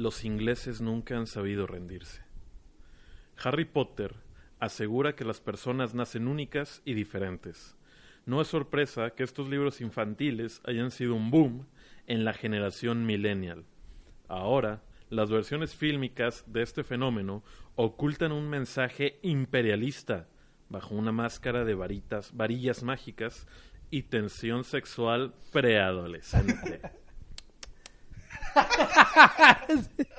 [0.00, 2.22] Los ingleses nunca han sabido rendirse.
[3.36, 4.14] Harry Potter
[4.58, 7.76] asegura que las personas nacen únicas y diferentes.
[8.24, 11.66] No es sorpresa que estos libros infantiles hayan sido un boom
[12.06, 13.66] en la generación millennial.
[14.26, 17.44] Ahora, las versiones fílmicas de este fenómeno
[17.76, 20.28] ocultan un mensaje imperialista
[20.70, 23.46] bajo una máscara de varitas, varillas mágicas
[23.90, 26.80] y tensión sexual preadolescente.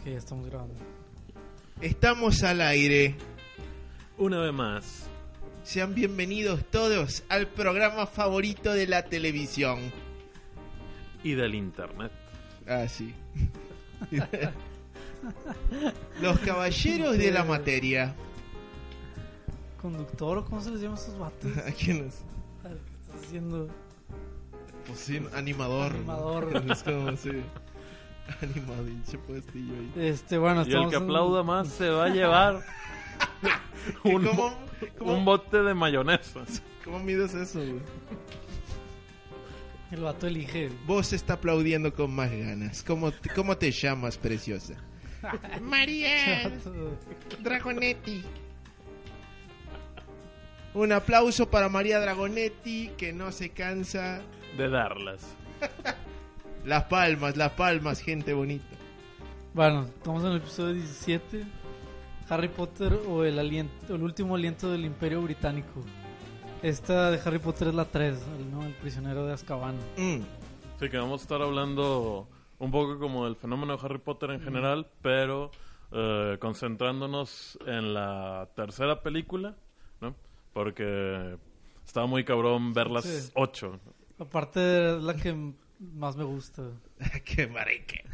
[0.00, 0.74] Ok, ya estamos grabando.
[1.80, 3.14] Estamos al aire.
[4.18, 5.06] Una vez más,
[5.64, 9.80] Sean bienvenidos todos al programa favorito de la televisión.
[11.22, 12.12] y del internet.
[12.68, 13.14] Ah, sí.
[16.20, 18.14] Los caballeros de la materia.
[19.80, 21.50] ¿Conductor o cómo se les llama a estos vatos?
[21.66, 22.20] ¿A quiénes?
[22.62, 23.68] Al que estás haciendo.
[24.86, 25.92] Pues sí, animador.
[25.92, 25.98] ¿no?
[26.38, 26.62] Animador.
[26.72, 27.30] Es como así.
[28.42, 29.92] Animado, pinche puestillo ahí.
[30.08, 32.62] Este, bueno, Y el estamos que en- aplauda más se va a llevar
[34.04, 34.54] un, ¿Cómo,
[34.98, 36.40] cómo, un bote de mayonesa.
[36.84, 37.80] cómo mides eso, güey?
[39.90, 40.70] El vato elige.
[40.86, 42.82] Vos está aplaudiendo con más ganas.
[42.82, 44.74] ¿Cómo, te- cómo te llamas, preciosa?
[45.62, 46.50] María
[47.42, 48.24] Dragonetti.
[50.74, 54.22] Un aplauso para María Dragonetti, que no se cansa.
[54.56, 55.34] De darlas.
[56.64, 58.64] Las palmas, las palmas, gente bonita.
[59.52, 61.44] Bueno, estamos en el episodio 17.
[62.30, 65.82] Harry Potter o el aliento, el último aliento del Imperio Británico.
[66.62, 68.64] Esta de Harry Potter es la 3, el, ¿no?
[68.64, 69.76] el prisionero de Azkaban.
[69.98, 70.22] Mm.
[70.80, 72.26] Sí, que vamos a estar hablando
[72.58, 75.50] un poco como del fenómeno de Harry Potter en general, pero
[75.92, 79.54] eh, concentrándonos en la tercera película,
[80.00, 80.14] ¿no?
[80.54, 81.36] Porque
[81.84, 83.30] estaba muy cabrón ver las Sí.
[83.34, 83.78] ocho.
[84.18, 85.34] Aparte es la que
[85.80, 86.62] más me gusta.
[87.24, 88.04] Qué marique.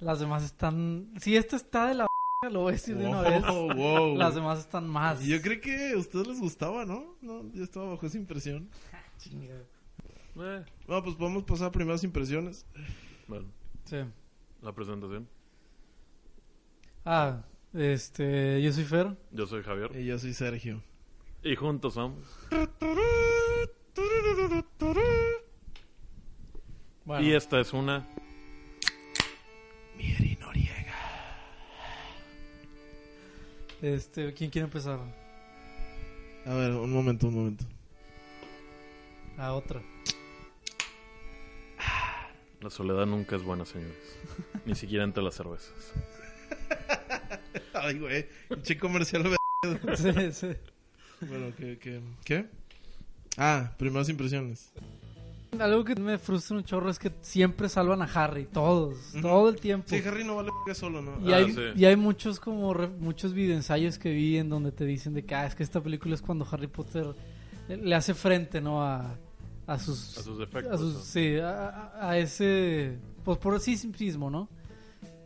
[0.00, 1.12] Las demás están...
[1.20, 2.06] Si esta está de la...
[2.50, 3.42] lo voy a decir de una vez.
[3.46, 4.16] Wow.
[4.16, 5.22] Las demás están más.
[5.24, 7.16] Yo creí que a ustedes les gustaba, ¿no?
[7.22, 8.68] No, yo estaba bajo esa impresión.
[10.34, 12.66] Eh, Bueno, pues podemos pasar a primeras impresiones.
[13.28, 13.46] bueno,
[13.84, 13.98] Sí.
[14.62, 15.28] la presentación.
[17.04, 17.42] Ah,
[17.72, 18.60] este...
[18.62, 19.16] Yo soy Fer.
[19.30, 19.94] Yo soy Javier.
[19.96, 20.82] Y yo soy Sergio.
[21.44, 22.26] Y juntos somos.
[27.12, 28.06] Bueno, Y esta es una...
[29.98, 30.96] Mieri Noriega.
[33.82, 34.32] este...
[34.32, 34.98] ¿Quién quiere empezar?
[36.46, 37.66] A ver, un momento, un momento.
[39.36, 39.82] Ah, otra.
[42.62, 44.16] La soledad nunca es buena, señores.
[44.64, 45.92] Ni siquiera entre las cervezas.
[47.74, 48.26] Ay, güey.
[48.62, 49.36] Che comercial.
[49.96, 50.56] sí, sí.
[51.20, 52.00] Bueno, ¿qué, qué?
[52.24, 52.46] ¿Qué?
[53.36, 54.72] Ah, primeras impresiones.
[55.58, 59.56] Algo que me frustra un chorro es que siempre salvan a Harry, todos, todo el
[59.60, 59.86] tiempo.
[59.88, 61.18] Sí, Harry no vale solo, ¿no?
[61.28, 61.60] Y Ah, hay, sí.
[61.76, 65.34] y hay muchos como re- muchos videoensayos que vi en donde te dicen de que
[65.34, 67.14] ah, es que esta película es cuando Harry Potter
[67.68, 68.82] le, le hace frente, ¿no?
[68.82, 69.14] A,
[69.66, 70.16] a sus...
[70.16, 70.72] A sus defectos.
[70.72, 71.00] a sus- ¿no?
[71.00, 72.96] sí, a, ese...
[73.22, 74.48] Pues por sí mismo, ¿no?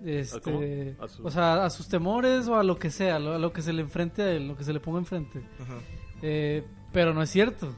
[0.05, 0.61] Este, cómo?
[1.05, 3.53] A su- O sea, a sus temores o a lo que sea, lo- a lo
[3.53, 5.39] que se le enfrente a él, lo que se le ponga enfrente.
[5.61, 5.79] Ajá.
[6.21, 7.73] Eh, pero no es cierto.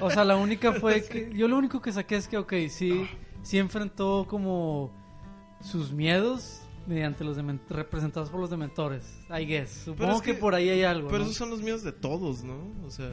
[0.00, 1.32] O sea, la única fue que.
[1.34, 3.08] Yo lo único que saqué es que, ok, sí,
[3.42, 4.92] sí enfrentó como
[5.60, 7.36] sus miedos mediante los
[7.68, 9.20] representados por los dementores.
[9.30, 9.70] I guess.
[9.84, 11.08] Supongo es que, que- por ahí hay algo.
[11.08, 11.24] Pero ¿no?
[11.24, 12.72] esos son los miedos de todos, ¿no?
[12.86, 13.10] O sea...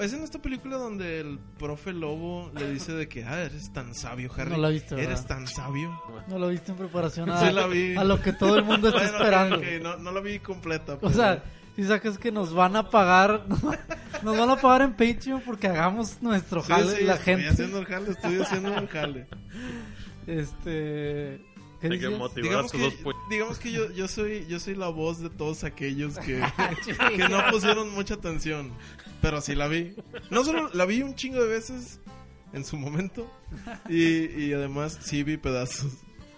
[0.00, 3.94] Es en esta película donde el profe Lobo le dice de que, ah, eres tan
[3.94, 4.50] sabio, Harry.
[4.50, 5.26] No la viste, Eres ¿verdad?
[5.28, 6.02] tan sabio.
[6.26, 7.94] No lo viste en preparación a, Sí la vi.
[7.94, 9.60] a lo que todo el mundo está Bueno, esperando.
[9.84, 10.98] no, no la vi completa.
[11.00, 11.40] O sea,
[11.76, 13.46] si sacas que nos van a pagar,
[14.22, 17.48] nos van a pagar en Patreon porque hagamos nuestro Sí, jale, sí, la estoy gente.
[17.48, 19.26] haciendo el jale, estoy haciendo el jale.
[20.26, 21.40] Este.
[21.80, 22.18] ¿qué Hay que decías?
[22.18, 22.92] motivar a digamos que,
[23.30, 26.70] digamos que yo, yo soy yo soy la voz de todos aquellos que, Ah,
[27.14, 28.72] que no pusieron mucha atención,
[29.20, 29.94] pero sí la vi.
[30.30, 32.00] No solo la vi un chingo de veces
[32.52, 33.30] en su momento
[33.88, 35.92] y, y además sí vi pedazos.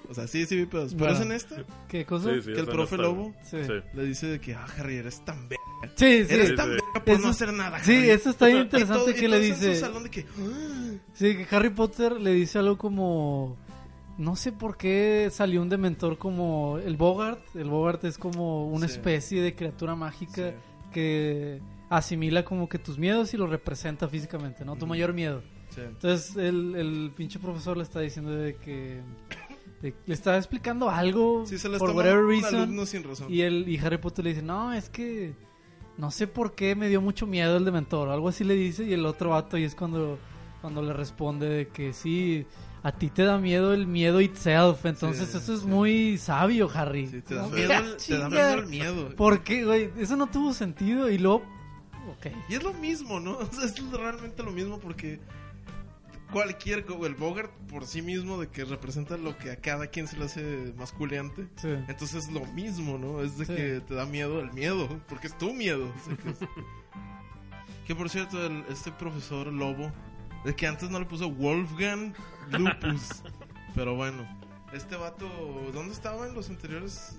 [0.08, 0.66] O sea, sí, sí vi.
[0.66, 1.56] Pero es en esta
[1.86, 2.32] ¿Qué cosa?
[2.34, 3.58] Sí, sí, que el profe Lobo Sí.
[3.64, 3.72] Sí.
[3.92, 5.62] le dice de que, ah, Harry, eres tan verga.
[5.96, 6.34] Sí, sí.
[6.34, 6.70] Eres Sí, tan sí.
[6.72, 7.78] verga por Eso- no hacer nada.
[7.84, 8.10] Sí, Harry".
[8.10, 9.80] eso está bien interesante todo- que le todos en su dice.
[9.80, 10.94] salón de que, "Ah".
[11.12, 13.56] Sí, que Harry Potter le dice algo como.
[14.16, 17.40] No sé por qué salió un dementor como el Bogart.
[17.54, 18.94] El Bogart es como una Sí.
[18.94, 20.54] especie de criatura mágica Sí.
[20.92, 24.74] que asimila como que tus miedos y los representa físicamente, ¿no?
[24.76, 25.42] Tu mayor miedo.
[25.70, 25.82] Sí.
[25.82, 29.00] Entonces el, el pinche profesor le está diciendo de que.
[29.82, 32.54] De- le está explicando algo Sí, se le por whatever reason.
[32.62, 33.32] alumno sin razón.
[33.32, 35.34] Y, el, y Harry Potter le dice, no, es que
[35.96, 38.08] no sé por qué me dio mucho miedo el dementor.
[38.08, 38.84] Algo así le dice.
[38.84, 40.18] Y el otro vato, y es cuando,
[40.60, 42.46] cuando le responde de que sí,
[42.82, 44.84] a ti te da miedo el miedo itself.
[44.86, 45.66] Entonces Sí, eso es sí.
[45.66, 47.06] muy sabio, Harry.
[47.08, 48.28] Sí, te da miedo, que, el- "Ah, te da chinga".
[48.28, 49.16] miedo el miedo.
[49.16, 49.90] ¿Por qué, güey?
[49.98, 51.10] Eso no tuvo sentido.
[51.10, 51.42] Y luego,
[52.16, 52.26] ok.
[52.48, 53.38] Y es lo mismo, ¿no?
[53.38, 55.18] O sea, es realmente lo mismo porque
[56.32, 60.16] cualquier el Bogart por sí mismo de que representa lo que a cada quien se
[60.16, 61.46] le hace masculeante.
[61.56, 61.68] Sí.
[61.88, 63.22] Entonces es lo mismo, ¿no?
[63.22, 63.54] Es de Sí.
[63.54, 65.86] que te da miedo el miedo, porque es tu miedo.
[65.94, 66.38] o sea, que, es-
[67.86, 69.90] que por cierto, el- este profesor Lobo,
[70.44, 72.12] de que antes no le puso Wolfgang
[72.50, 73.22] Lupus.
[73.74, 74.26] Pero bueno,
[74.72, 75.26] este vato,
[75.72, 77.16] ¿dónde estaba en los anteriores?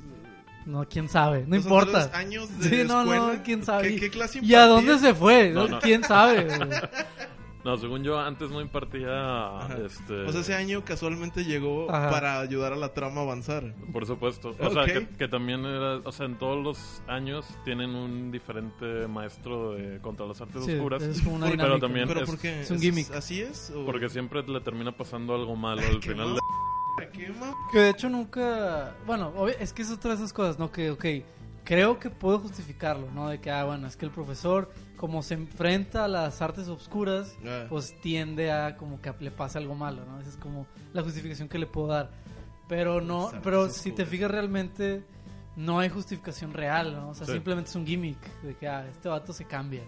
[0.66, 1.46] No, quién sabe.
[1.48, 2.12] No los importa.
[2.14, 3.90] años de Sí, no, no, quién sabe.
[3.96, 5.50] ¿Qué, qué clase ¿Y a dónde se fue?
[5.52, 5.80] No, no.
[5.80, 6.48] ¿Quién sabe?
[7.66, 9.58] No, según yo, antes no impartía.
[9.58, 9.78] Ajá.
[9.86, 12.10] Este, O sea, ese año casualmente llegó Ajá.
[12.10, 13.76] para ayudar a la trama a avanzar.
[13.92, 14.56] Por supuesto.
[14.60, 15.98] O sea, que, que también era.
[16.06, 20.74] O sea, en todos los años tienen un diferente maestro de contra las artes Sí,
[20.76, 21.04] oscuras.
[21.04, 21.80] es como una Pero dinámica.
[21.86, 22.62] también- ¿Pero es- por qué?
[22.62, 23.12] es un gimmick.
[23.14, 23.72] ¿Así es?
[23.76, 26.36] o- Porque siempre le termina pasando algo malo al ¿Qué final.
[26.36, 26.40] de-.
[27.72, 28.96] Que de hecho nunca.
[29.06, 30.72] Bueno, obvio- es que es otra de esas cosas, ¿no?
[30.72, 31.06] Que, ok,
[31.64, 33.30] creo que puedo justificarlo, ¿no?
[33.30, 37.38] De que, ah, bueno, es que el profesor, como se enfrenta a las artes obscuras,
[37.48, 37.66] Ah.
[37.70, 40.20] pues tiende a como que le pasa algo malo, ¿no?
[40.20, 42.12] Esa es como la justificación que le puedo dar.
[42.68, 44.10] Pero no, pero si te oscuras.
[44.10, 45.04] fijas realmente,
[45.56, 47.10] no hay justificación real, ¿no?
[47.10, 47.32] O sea, Sí.
[47.34, 49.84] simplemente es un gimmick de que, ah, este vato se cambia.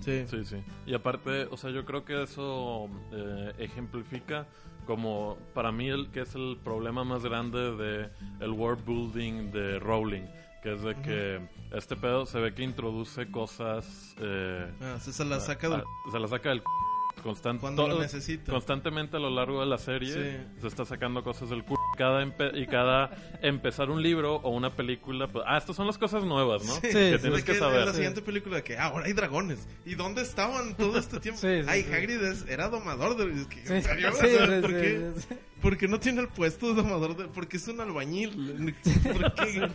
[0.00, 0.24] Sí.
[0.26, 0.56] Sí, sí.
[0.86, 4.46] Y aparte, o sea, yo creo que eso eh, ejemplifica
[4.86, 8.08] como para mí el que es el problema más grande de
[8.40, 10.24] el world building de Rowling,
[10.62, 11.40] que es de que
[11.76, 15.80] este pedo se ve que introduce cosas eh, Ah, se, se la saca del...
[15.80, 18.52] a- se la saca del c- constant- Cuando lo necesita.
[18.52, 20.60] constantemente a lo largo de la serie Sí.
[20.60, 23.10] se está sacando cosas del culo cada empe- y cada
[23.42, 26.80] empezar un libro o una película pues, ah estas son las cosas nuevas no Sí,
[26.82, 27.22] que sí.
[27.22, 29.66] tienes que En saber la siguiente película de que ah, ahora hay dragones.
[29.86, 31.40] ¿Y dónde estaban todo este tiempo?
[31.40, 31.92] Sí, sí, Ay, sí.
[31.92, 33.26] Hagrid es- era domador de...
[33.48, 35.26] que, ¿por, sí, qué, sí.
[35.60, 37.24] por qué no tiene el puesto de domador de...?
[37.28, 38.74] Porque es un albañil.
[39.12, 39.68] ¿Por qué?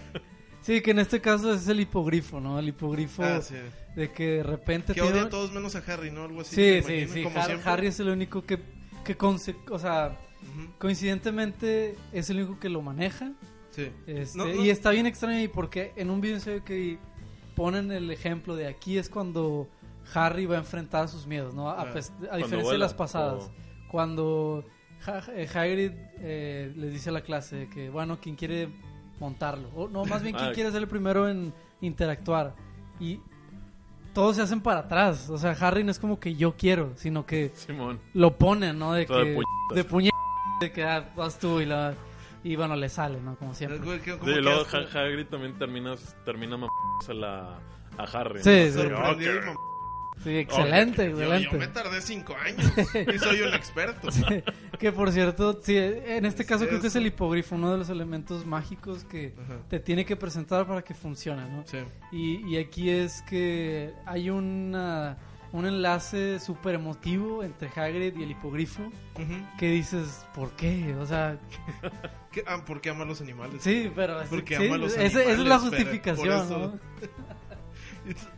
[0.66, 2.58] Sí, que en este caso es el hipogrifo, ¿no?
[2.58, 3.54] El hipogrifo Ah, sí.
[3.96, 6.24] de que de repente Que odia a todos menos a Harry, ¿no?
[6.24, 6.56] Algo así.
[6.56, 7.24] Sí, sí, imagino, sí.
[7.24, 7.62] como Har-.
[7.70, 8.58] Harry es el único que,
[9.04, 13.32] que conse- o sea, Ujú, coincidentemente es el único que lo maneja.
[13.72, 13.92] Sí.
[14.08, 14.64] Este, No, no.
[14.64, 16.98] Y está bien extraño ahí porque en un video se ve que
[17.56, 19.68] ponen el ejemplo de aquí es cuando
[20.14, 21.70] Harry va a enfrentar sus miedos, ¿no?
[21.70, 22.38] A, Ah.
[22.38, 23.44] diferencia de las pasadas.
[23.46, 23.52] o-
[23.92, 24.66] Cuando
[25.06, 25.92] Ha- eh, Hagrid
[26.22, 28.70] eh, les dice a la clase que, bueno, ¿quién quiere
[29.20, 29.70] montarlo?
[29.76, 30.54] O, no, más bien, ¿quién Ah.
[30.54, 32.56] quiere ser el primero en interactuar?
[33.00, 33.20] Y
[34.14, 35.30] todos se hacen para atrás.
[35.30, 38.94] O sea, Harry no es como que yo quiero, sino que Simón lo ponen, ¿no?
[38.94, 39.76] De Todo que puñetas.
[39.76, 40.20] de puñetas,
[40.62, 41.94] de que ah, vas tú y la
[42.44, 43.36] y bueno, le sale, ¿no?
[43.38, 43.80] Como siempre.
[44.04, 44.64] Sí, y luego
[44.94, 47.58] Hagrid también termina, termina mamándosela
[47.98, 48.44] a Harry.
[48.44, 48.66] Sí, ¿no?
[48.66, 48.72] sí.
[48.90, 49.44] sorprendido y Ok.
[49.46, 49.56] mam-
[50.24, 51.50] Sí, excelente, excelente.
[51.52, 52.72] yo me tardé cinco años
[53.14, 54.08] y soy un experto.
[54.80, 57.78] que por cierto, sí, en este Es caso creo que es el hipogrifo, uno de
[57.78, 59.58] los elementos mágicos que Ajá.
[59.70, 61.64] te tiene que presentar para que funcione, ¿no?
[61.68, 61.78] Sí.
[62.12, 65.18] Y, y aquí es que hay una,
[65.52, 69.48] un enlace súper emotivo entre Hagrid y el hipogrifo Ujú.
[69.60, 70.96] que dices, ¿por qué?
[70.96, 71.38] O sea,
[72.32, 72.44] ¿Qué?
[72.48, 73.62] Ah, porque ama a los animales.
[73.62, 76.28] sí, pero es- Porque sí, ama a los esa- esa es la animales, justificación, por
[76.46, 76.80] eso- ¿no?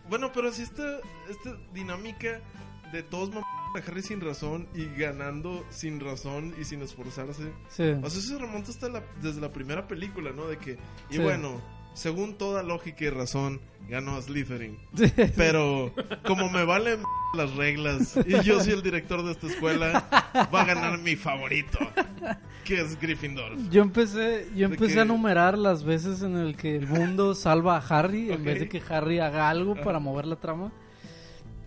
[0.09, 0.97] Bueno, pero si esta,
[1.29, 2.41] esta dinámica
[2.91, 7.51] de todos mamando a Harry sin razón y ganando sin razón y sin esforzarse.
[7.69, 7.83] Sí.
[8.01, 10.47] O sea, eso se remonta hasta la, desde la primera película, ¿no?
[10.47, 10.77] De que,
[11.09, 11.19] y Sí.
[11.19, 11.61] bueno,
[11.97, 14.77] según toda lógica y razón, ganó Slytherin.
[15.35, 15.91] Pero
[16.25, 16.99] como me valen
[17.35, 20.07] las reglas y yo soy el director de esta escuela,
[20.53, 21.79] va a ganar mi favorito,
[22.63, 23.57] que es Gryffindor.
[23.71, 27.77] Yo empecé, yo ¿De empecé a numerar las veces en el que el mundo salva
[27.77, 30.71] a Harry en vez de que Harry haga algo para mover la trama.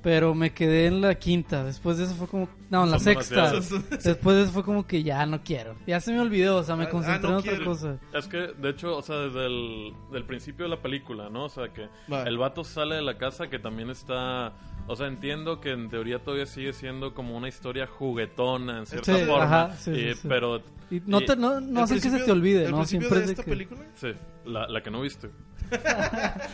[0.02, 1.62] Pero me quedé en la quinta.
[1.62, 2.48] Después de eso fue como.
[2.70, 3.50] No, en la Son sexta.
[3.52, 4.02] demasiadas.
[4.04, 5.76] Después de eso fue como que ya no quiero.
[5.86, 7.98] Ya se me olvidó, o sea, me Ah, concentré ah, no en otra cosa.
[8.14, 11.44] Es que, de hecho, o sea, desde el del principio de la película, ¿no?
[11.44, 11.86] O sea, que
[12.26, 14.54] el vato sale de la casa que también está...
[14.86, 19.18] O sea, entiendo que en teoría todavía sigue siendo como una historia juguetona en cierta
[19.18, 19.44] Sí, forma.
[19.44, 20.28] ajá, sí, y- sí, sí.
[20.28, 20.62] Pero...
[20.90, 22.78] Y no, y- te, no, no ¿El hace que se te olvide, el ¿no?
[22.78, 23.80] principio Siempre de es de esta que- película?
[23.94, 24.08] Sí,
[24.46, 25.28] la, la que no viste.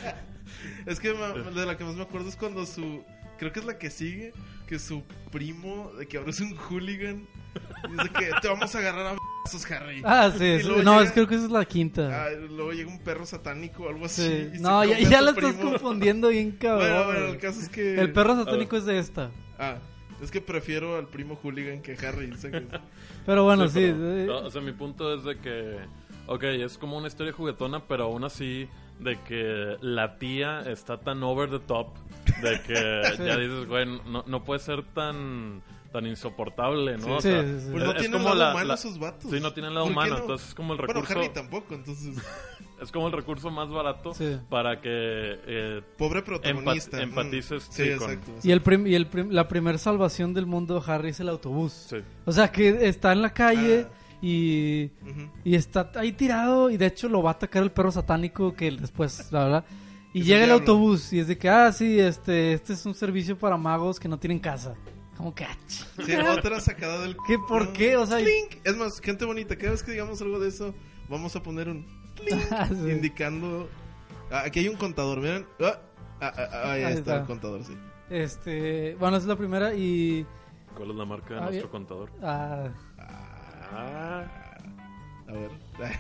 [0.87, 3.03] Es que de la que más me acuerdo es cuando su.
[3.39, 4.33] Creo que es la que sigue.
[4.67, 7.27] Que su primo, de que ahora es un hooligan.
[7.89, 10.03] Y dice que te vamos a agarrar a besos, Harry.
[10.05, 10.61] Ah, sí.
[10.61, 10.69] Sí.
[10.69, 12.25] No, llega- es, creo que esa es la quinta.
[12.27, 14.23] Ah, luego llega un perro satánico o algo así.
[14.53, 14.59] Sí.
[14.61, 16.89] No, ya, ya la estás confundiendo bien cabrón.
[16.89, 17.99] Bueno, bueno, el caso es que.
[18.01, 19.31] El perro satánico es de esta.
[19.59, 19.77] Ah,
[20.21, 22.33] es que prefiero al primo hooligan que Harry.
[23.25, 23.75] Pero bueno, sí.
[23.81, 25.79] pero- eh, no, o sea, mi punto es de que,
[26.27, 31.23] ok, es como una historia juguetona, pero aún así, de que la tía está tan
[31.23, 31.89] over the top,
[32.43, 32.73] de que
[33.25, 35.63] ya dices, güey, no, no puede ser tan
[35.93, 37.17] tan insoportable, ¿no?
[37.17, 37.69] O Sí, sea, sí, sí.
[37.71, 39.31] Pues es- no es tienen como lado la- humano la- esos vatos.
[39.31, 40.21] Sí, no tienen lado ¿Por qué humano, no?
[40.21, 42.17] entonces es como el Bueno, recurso, Harry tampoco, entonces.
[42.83, 44.37] es como el recurso más barato Sí.
[44.51, 46.99] para que eh, Pobre protagonista.
[46.99, 48.33] Empat- empatices, Mm, sí, Sí, con- exacto.
[48.43, 51.29] Y, el prim- y el prim- la primer salvación del mundo de Harry es el
[51.31, 51.73] autobús.
[51.73, 51.97] sí.
[52.27, 53.93] O sea, que está en la calle Ah.
[54.23, 55.31] Y, Ujú.
[55.45, 58.71] y está ahí tirado y de hecho lo va a atacar el perro satánico que
[58.71, 59.65] después, la verdad.
[60.13, 63.39] Y llega el autobús y es de que, ah, sí, este, este es un servicio
[63.39, 64.75] para magos que no tienen casa.
[65.17, 67.17] Como que, ah, Sí, otra sacada del.
[67.27, 67.97] ¿Qué, por qué?
[67.97, 68.61] O sea, Clink.
[68.65, 70.75] Es más, gente bonita, cada vez que digamos algo de eso,
[71.09, 72.91] vamos a poner un clink Ah, sí.
[72.91, 73.69] indicando.
[74.31, 75.47] Ah, aquí hay un contador, miren.
[75.61, 75.79] Ah,
[76.21, 77.17] ah, ah, ah, ahí, Ahí está, está.
[77.21, 77.77] el contador, sí.
[78.11, 80.27] este, bueno, esa es la primera y...
[80.77, 81.71] ¿Cuál es la marca de Ah, nuestro bien.
[81.71, 82.11] contador?
[82.23, 82.69] Ah,
[83.73, 84.25] Ah,
[85.29, 85.51] A ver.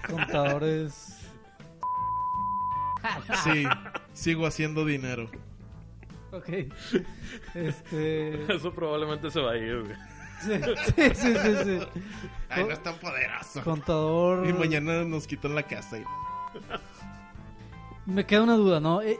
[0.09, 1.23] contadores...
[3.45, 3.65] Sí,
[4.15, 5.31] sigo haciendo dinero.
[6.33, 6.49] Ok.
[7.55, 8.53] Este...
[8.53, 9.95] eso probablemente se va a ir, güey.
[10.41, 10.51] Sí,
[10.97, 11.79] sí, sí, sí, sí.
[12.49, 13.63] Ay, no es tan poderoso.
[13.63, 14.45] Contador...
[14.49, 15.99] Y mañana nos quitan la casa.
[15.99, 16.05] y-
[18.07, 19.03] Me queda una duda, ¿no?
[19.03, 19.19] Eh,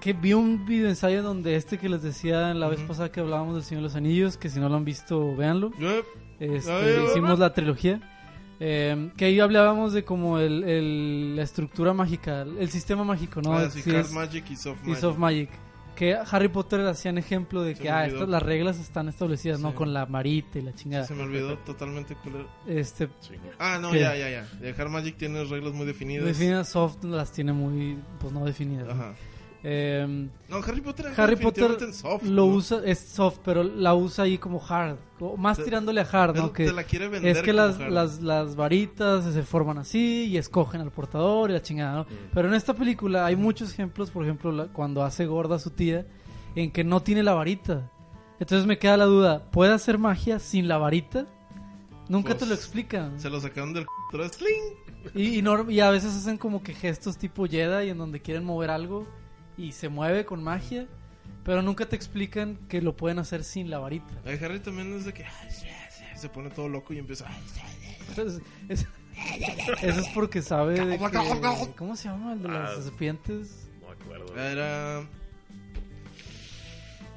[0.00, 3.54] que vi un video ensayo donde este que les decía la vez pasada que hablábamos
[3.54, 5.72] del Señor de los Anillos, que si no lo han visto, véanlo.
[5.78, 6.02] Yo-
[6.40, 8.00] Este, Ay, hicimos la trilogía.
[8.62, 13.54] Eh, que ahí hablábamos de como el, el- la estructura mágica, el sistema mágico, ¿no?
[13.54, 15.00] Ah, sí, Sí, Hard es- Magic y Soft y Magic.
[15.00, 15.50] Soft Magic.
[15.96, 19.70] Que Harry Potter hacían ejemplo de Se que ah, estas, las reglas están establecidas, ¿no?
[19.70, 19.74] Sí.
[19.76, 21.04] Con la marita y la chingada.
[21.04, 22.16] Se me olvidó totalmente.
[22.66, 23.50] Este, Chinga.
[23.58, 24.00] Ah, no, ¿Qué?
[24.00, 24.46] ya, ya, ya.
[24.78, 26.24] Hard Magic tiene reglas muy definidas.
[26.26, 28.88] definidas soft las tiene muy, pues no definidas.
[28.94, 29.14] ¿no?
[29.62, 32.22] Eh, No, Harry Potter Harry Potter soft.
[32.24, 32.52] lo ¿no?
[32.54, 34.96] usa, es soft, pero la usa ahí como hard,
[35.36, 36.52] más Te- tirándole a hard, ¿no?
[36.52, 37.90] Que te la quiere vender es que las, hard.
[37.92, 42.02] las, las varitas se forman así y escogen al portador y la chingada, ¿no?
[42.04, 42.30] Mm.
[42.32, 45.70] Pero en esta película hay muchos ejemplos, por ejemplo, la- cuando hace gorda a su
[45.70, 46.06] tía,
[46.54, 47.90] en que no tiene la varita.
[48.38, 51.26] Entonces me queda la duda, ¿puede hacer magia sin la varita?
[52.08, 53.20] Nunca te Pues, lo explican.
[53.20, 53.84] Se lo sacaron del.
[54.10, 55.14] ¡Tling!
[55.14, 55.40] Y,
[55.72, 59.06] y a veces hacen como que gestos tipo Jedi en donde quieren mover algo
[59.64, 60.86] y se mueve con magia,
[61.44, 64.12] pero nunca te explican que lo pueden hacer sin la varita.
[64.24, 65.24] Ay, Harry también es de que
[66.16, 67.26] se pone todo loco y empieza.
[68.08, 68.86] Entonces, es-
[69.82, 71.72] eso es porque sabe de que...
[71.76, 72.82] ¿Cómo se llama el de las Ah.
[72.82, 73.68] serpientes?
[73.80, 74.36] No me acuerdo.
[74.40, 75.06] Era.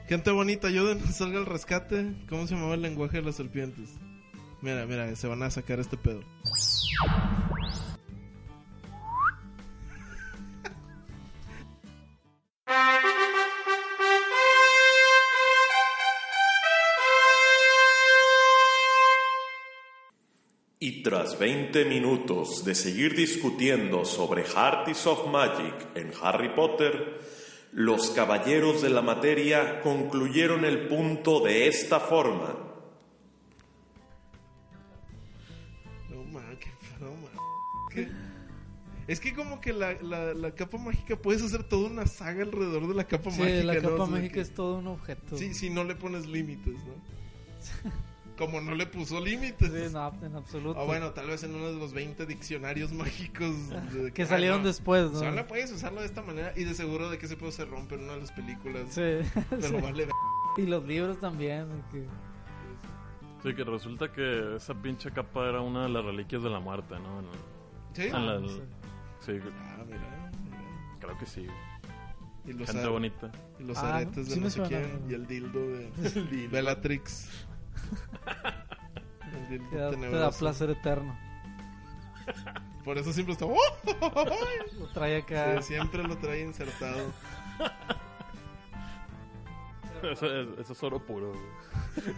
[0.10, 2.14] Gente bonita, ayuden, salga al rescate.
[2.30, 3.90] ¿Cómo se llamaba el lenguaje de las serpientes?
[4.62, 6.24] Mira, mira, se van a sacar este pedo.
[20.84, 27.22] Y tras 20 minutos de seguir discutiendo sobre Hearties of Magic en Harry Potter,
[27.72, 32.54] los caballeros de la materia concluyeron el punto de esta forma.
[36.10, 37.32] No man, qué no, man.
[37.90, 38.10] ¿Qué?
[39.08, 42.90] Es que como que la, la, la capa mágica puedes hacer toda una saga alrededor
[42.90, 43.64] de la capa Sí, mágica.
[43.64, 43.82] la ¿no?
[43.82, 45.38] capa O sea, mágica que- es todo un objeto.
[45.38, 47.94] Sí, si no le pones límites, ¿no?
[48.38, 49.70] Como no le puso límites.
[49.72, 50.80] Sí, no, en absoluto.
[50.80, 54.62] O bueno, tal vez en uno de los 20 diccionarios mágicos de- que ah, salieron
[54.62, 55.20] no, después, ¿no?
[55.20, 57.96] Solo puedes usarlo de esta manera y de seguro de que se puede se rompe
[57.96, 58.86] en una de las películas.
[58.90, 59.02] Sí,
[59.50, 59.76] Pero sí.
[59.82, 60.08] vale.
[60.58, 61.68] Y los libros también.
[61.70, 62.08] de que-
[63.44, 66.96] Sí, que resulta que esa pinche capa era una de las reliquias de la muerte,
[67.00, 67.20] ¿no?
[67.20, 67.26] En-
[67.94, 68.04] ¿Sí?
[68.04, 68.62] en la- no sé.
[69.20, 70.32] sí, Ah, mira, mira.
[71.00, 71.46] creo que sí.
[72.46, 73.32] Y los, Gente bonita.
[73.60, 74.70] y los Ah, aretes sí de no sé suena.
[74.70, 75.06] quién.
[75.10, 77.30] Y el dildo de Bellatrix.
[79.34, 81.18] El dildo Te da, te da placer eterno.
[82.84, 83.46] Por eso siempre está.
[83.46, 85.62] Lo trae acá.
[85.62, 87.12] Sí, siempre lo trae insertado.
[90.04, 91.30] Eso es, eso es oro puro.
[91.30, 92.16] güey.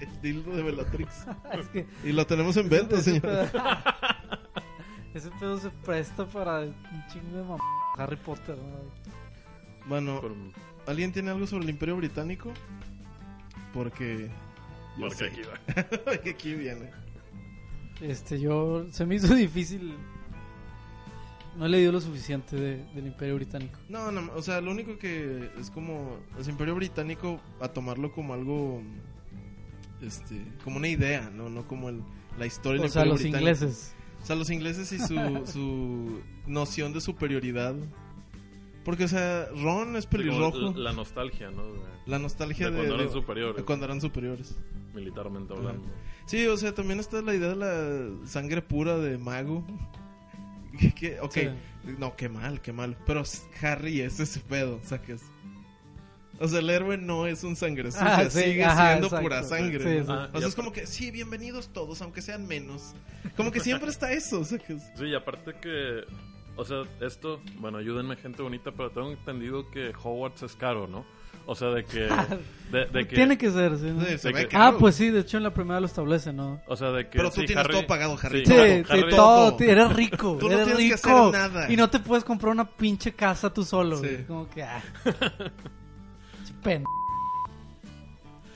[0.00, 1.26] El dildo de Bellatrix.
[1.52, 3.26] es que Y lo tenemos en venta, señor.
[5.14, 7.58] ese pedo se presta para un chingo de mam...
[7.98, 9.06] Harry Potter, ¿no?
[9.86, 10.20] Bueno,
[10.86, 12.52] ¿alguien tiene algo sobre el Imperio Británico?
[13.72, 14.30] Porque.
[14.96, 15.24] Yo porque sé.
[15.26, 16.30] aquí va.
[16.30, 16.90] Aquí viene.
[18.00, 18.86] Este, yo...
[18.90, 19.94] Se me hizo difícil
[21.56, 23.78] no he leído lo suficiente de- del Imperio Británico.
[23.88, 28.34] No, no, o sea, lo único que es como el Imperio Británico a tomarlo como
[28.34, 28.82] algo
[30.02, 32.02] este, como una idea, no no como el,
[32.38, 33.50] la historia del O sea, Imperio los Británico.
[33.50, 33.94] ingleses.
[34.22, 37.74] O sea, los ingleses y su, su noción de superioridad.
[38.86, 40.56] Porque, o sea, Ron es pelirrojo.
[40.72, 41.66] La, la nostalgia, ¿no?
[41.74, 43.56] De- La nostalgia de de, cuando eran de- superiores.
[43.56, 44.56] de cuando eran superiores.
[44.94, 45.86] militarmente hablando.
[46.24, 49.66] Sí, o sea, también está la idea de la sangre pura de mago.
[50.78, 51.48] Que, que- ok, Sí.
[51.98, 52.96] no, qué mal, qué mal.
[53.06, 53.22] Pero
[53.62, 55.22] Harry es ese pedo, o sea, que es...
[56.38, 59.22] O sea, el héroe no es un sangre sucia, Ah, sí, sigue ajá, siendo exacto.
[59.24, 59.78] pura sangre.
[59.80, 60.04] Sí, ¿no?
[60.04, 60.10] sí.
[60.12, 62.94] Ah, o sea, es como que, sí, bienvenidos todos, aunque sean menos.
[63.38, 64.82] Como que siempre está eso, o sea, que es...
[64.98, 66.02] Sí, y aparte que,
[66.56, 71.04] o sea, esto, bueno, ayúdenme gente bonita, pero tengo entendido que Hogwarts es caro, ¿no?
[71.48, 72.08] O sea, de que...
[72.72, 73.84] De, de que Tiene que ser, sí.
[73.94, 74.04] ¿no?
[74.04, 74.64] Sí, se de ve que- caro.
[74.64, 76.60] Ah, pues sí, de hecho en la primera lo establece, ¿no?
[76.66, 77.16] O sea, de que...
[77.18, 78.44] Pero tú sí, tienes Harry- todo pagado, Harry.
[78.44, 79.64] Sí, claro, sí, Harry- todo, todo.
[79.68, 81.28] eres rico, Tú no eres tienes que rico.
[81.28, 81.70] hacer nada.
[81.72, 83.96] Y no te puedes comprar una pinche casa tú solo.
[83.98, 84.06] Sí.
[84.08, 84.24] güey.
[84.24, 84.82] Como que, ah.
[86.64, 86.84] Pen-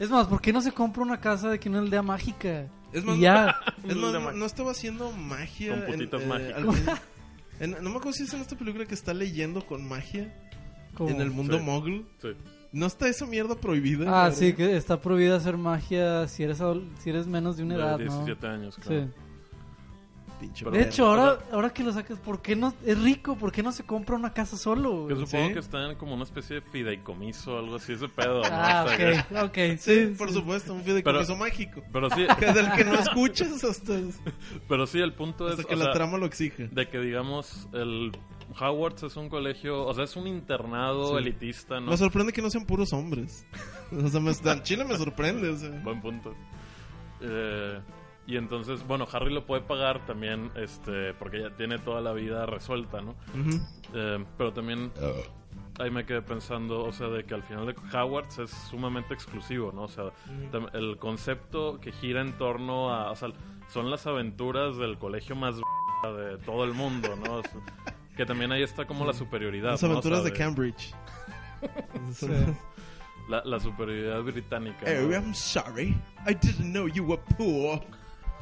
[0.01, 2.67] Es más, ¿por qué no se compra una casa de que una aldea mágica?
[2.93, 3.57] Es más, ya.
[3.89, 5.77] Es más, no, estaba haciendo magia.
[5.87, 7.03] Con putitas en, mágicas.
[7.61, 10.35] en- no me acuerdo si es en esta película que está leyendo con magia
[10.99, 11.65] en el mundo Sí.
[11.65, 12.07] mogul.
[12.21, 12.29] Sí.
[12.73, 14.05] ¿No está esa mierda prohibida?
[14.09, 14.39] Ah, ¿verdad?
[14.39, 16.59] sí, que está prohibida hacer magia si eres,
[17.01, 18.05] si eres menos de una De edad, ¿no?
[18.25, 19.07] 17 años, claro.
[19.07, 19.11] Sí.
[20.41, 22.73] Pinche De hecho, ahora, ahora que lo sacas, ¿por qué no?
[22.87, 25.07] Es rico, ¿por qué no se compra una casa solo?
[25.07, 25.27] Que güey?
[25.27, 25.53] supongo Sí.
[25.53, 28.49] que están como una especie de fideicomiso o algo así, ese pedo, ¿no?
[28.51, 29.45] Ah, O sea, que- ok,
[29.75, 30.15] ok, Sí, sí.
[30.17, 31.83] por supuesto, un fideicomiso mágico.
[31.93, 33.93] Pero sí, Que del que no escuchas hasta,
[34.69, 35.53] pero sí, el punto es...
[35.59, 36.69] hasta que o la sea, trama lo exige.
[36.69, 38.13] de que digamos el
[38.59, 41.17] Hogwarts es un colegio, o sea, es un internado Sí.
[41.19, 41.91] elitista, ¿no?
[41.91, 43.47] Me sorprende que no sean puros hombres.
[43.93, 45.51] O sea, me, al chile me sorprende.
[45.51, 45.71] O sea.
[45.85, 46.35] Buen punto.
[47.21, 47.79] Eh,
[48.31, 52.47] y entonces, bueno, Harry lo puede pagar también, este, porque ya tiene toda la vida
[52.47, 53.17] resuelta, ¿no?
[53.35, 53.61] Ujú.
[53.95, 54.93] Eh, pero también
[55.81, 59.73] ahí me quedé pensando, o sea, de que al final de Hogwarts es sumamente exclusivo,
[59.73, 59.83] ¿no?
[59.83, 60.05] O sea,
[60.75, 63.31] el concepto que gira en torno a, o sea,
[63.69, 67.39] son las aventuras del colegio más de todo el mundo, ¿no?
[67.39, 67.61] O sea,
[68.17, 69.73] que también ahí está como la superioridad.
[69.73, 69.89] Las ¿no?
[69.89, 70.95] O aventuras sea, de Cambridge.
[72.13, 72.27] Sí.
[73.29, 74.87] La, la superioridad británica.
[74.87, 75.13] Oh, ¿no?
[75.13, 75.95] I'm sorry.
[76.27, 77.81] I didn't know you were poor.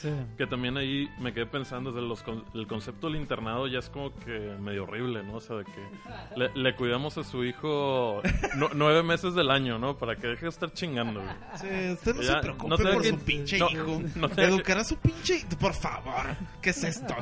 [0.00, 0.08] Sí.
[0.38, 3.80] Que también ahí me quedé pensando, o sea, los con- el concepto del internado ya
[3.80, 5.34] es como que medio horrible, ¿no?
[5.34, 8.22] O sea, de que le, le cuidamos a su hijo
[8.56, 9.98] nu- nueve meses del año, ¿no?
[9.98, 11.20] Para que deje de estar chingando.
[11.20, 11.32] güey.
[11.56, 14.02] Sí, usted no Ya, se preocupe no por que- su pinche no, hijo.
[14.16, 15.48] no que- Educar a su pinche hijo.
[15.60, 16.24] Por favor.
[16.62, 17.14] ¿Qué es esto?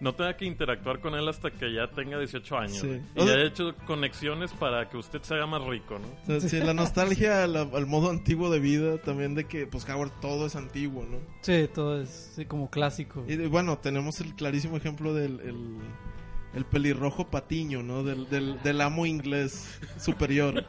[0.00, 2.78] No tenga que interactuar con él hasta que ya tenga 18 años.
[2.78, 3.00] Sí.
[3.16, 6.34] O Y sea- haya hecho conexiones para que usted se haga más rico, ¿no?
[6.36, 9.88] O sea, sí, la nostalgia al, al modo antiguo de vida también de que, pues,
[9.88, 11.18] Howard todo es antiguo, ¿no?
[11.40, 13.24] Sí, todo es sí, como clásico.
[13.28, 15.76] Y bueno, tenemos el clarísimo ejemplo del el,
[16.54, 18.02] el pelirrojo patiño, ¿no?
[18.02, 19.66] Del, del, del amo inglés
[19.98, 20.64] superior.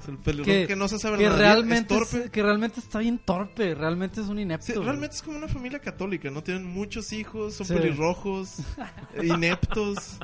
[0.00, 1.36] Es el pelirrojo que, no se sabe que nada.
[1.38, 2.24] realmente es torpe.
[2.26, 4.66] es- que realmente está bien torpe, realmente es un inepto.
[4.66, 6.42] Sí, realmente es como una familia católica, ¿no?
[6.42, 7.74] Tienen muchos hijos, son Sí.
[7.74, 8.58] pelirrojos,
[9.22, 10.18] ineptos.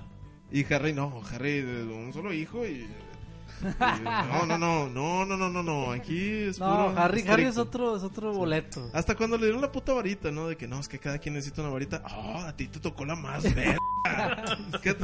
[0.52, 2.86] Y Harry, no, Harry, un solo hijo y...
[3.62, 5.92] No, no, no, no, no, no, no, no.
[5.92, 7.24] Aquí es no, puro Harry.
[7.26, 8.90] Harry es otro, es otro boleto.
[8.92, 10.48] Hasta cuando le dieron la puta varita, ¿no?
[10.48, 12.02] De que no, es que cada quien necesita una varita.
[12.14, 13.78] Oh, a ti te tocó la más verga.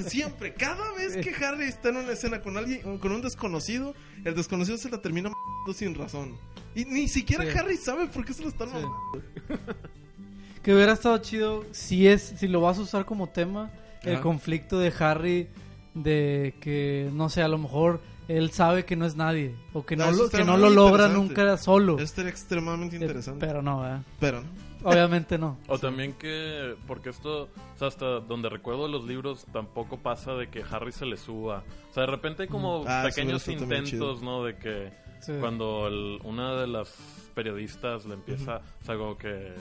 [0.07, 4.35] Siempre, cada vez que Harry está en una escena con alguien, con un desconocido, el
[4.35, 6.37] desconocido se la termina mando sin razón.
[6.75, 7.45] Y ni siquiera.
[7.59, 9.55] Harry sabe por qué se lo están sí.
[10.63, 13.73] Que hubiera estado chido si es, si lo vas a usar como tema,
[14.05, 15.49] el conflicto de Harry
[15.95, 19.97] de que, no sé, a lo mejor él sabe que no es nadie o que
[19.97, 21.99] No, no, lo, que no lo logra nunca solo.
[21.99, 23.45] Esto era extremadamente Eh, interesante.
[23.47, 24.03] Pero no, ¿verdad?
[24.21, 24.43] Pero,
[24.85, 25.59] obviamente no.
[25.69, 30.49] O también que, porque esto, o sea, hasta donde recuerdo los libros, tampoco pasa de
[30.49, 31.63] que Harry se le suba.
[31.91, 34.45] O sea, de repente hay como Ah, eso pequeños intentos, ¿no?
[34.45, 35.33] De que Sí.
[35.41, 36.93] cuando el- una de las
[37.35, 39.53] periodistas le empieza, o sea, como que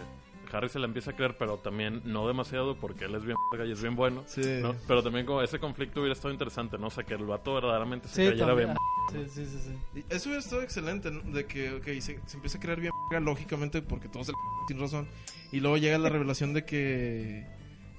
[0.52, 3.72] Harry se le empieza a creer, pero también no demasiado porque él es bien y
[3.72, 4.24] es bien bueno.
[4.28, 4.42] sí.
[4.62, 4.76] ¿no?
[4.88, 6.88] Pero también como ese conflicto hubiera estado interesante, ¿no?
[6.88, 8.76] O sea, que el vato verdaderamente se Sí, creyera también.
[9.12, 9.26] bien.
[9.30, 9.60] Sí, sí, sí,
[9.94, 10.00] sí.
[10.00, 11.22] Y Eso hubiera estado excelente, ¿no?
[11.32, 12.92] De que, ok, se, se empieza a creer bien
[13.26, 14.36] lógicamente, porque todos el
[14.68, 15.08] sin razón.
[15.52, 17.46] Y luego llega la revelación de que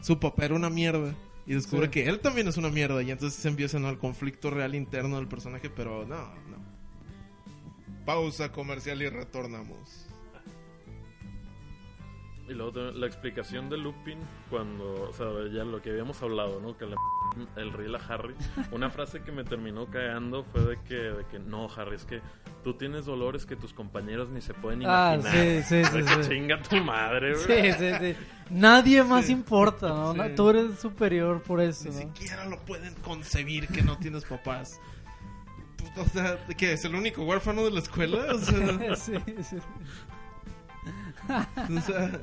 [0.00, 1.14] su papá era una mierda.
[1.46, 1.90] Y descubre Sí.
[1.90, 3.02] que él también es una mierda.
[3.02, 3.90] Y entonces se empieza ¿no?
[3.90, 6.16] el conflicto real interno del personaje, pero no,
[6.48, 6.62] no.
[8.06, 10.06] Pausa comercial y retornamos.
[12.48, 14.18] Y luego la explicación de Lupin
[14.50, 16.76] cuando, o sea, ya lo que habíamos hablado, ¿no?
[16.76, 16.96] Que le
[17.56, 18.34] el riel a Harry.
[18.72, 22.20] Una frase que me terminó cagando fue de que, de que no, Harry, es que
[22.64, 25.32] tú tienes dolores que tus compañeros ni se pueden Ah, imaginar.
[25.32, 26.30] sí, sí, De sí, que sí.
[26.30, 27.72] chinga tu madre, Sí, güey.
[27.74, 28.16] sí, sí.
[28.50, 30.12] Nadie más importa, ¿no?
[30.12, 30.20] Sí.
[30.36, 32.00] Tú eres superior por eso, Ni ¿no?
[32.00, 34.80] siquiera lo pueden concebir que no tienes papás.
[35.94, 36.72] Pues, O sea, ¿de ¿qué?
[36.72, 38.34] ¿Es el único huérfano de la escuela?
[38.34, 39.56] O sea, Sí, sí.
[41.76, 42.20] o sea,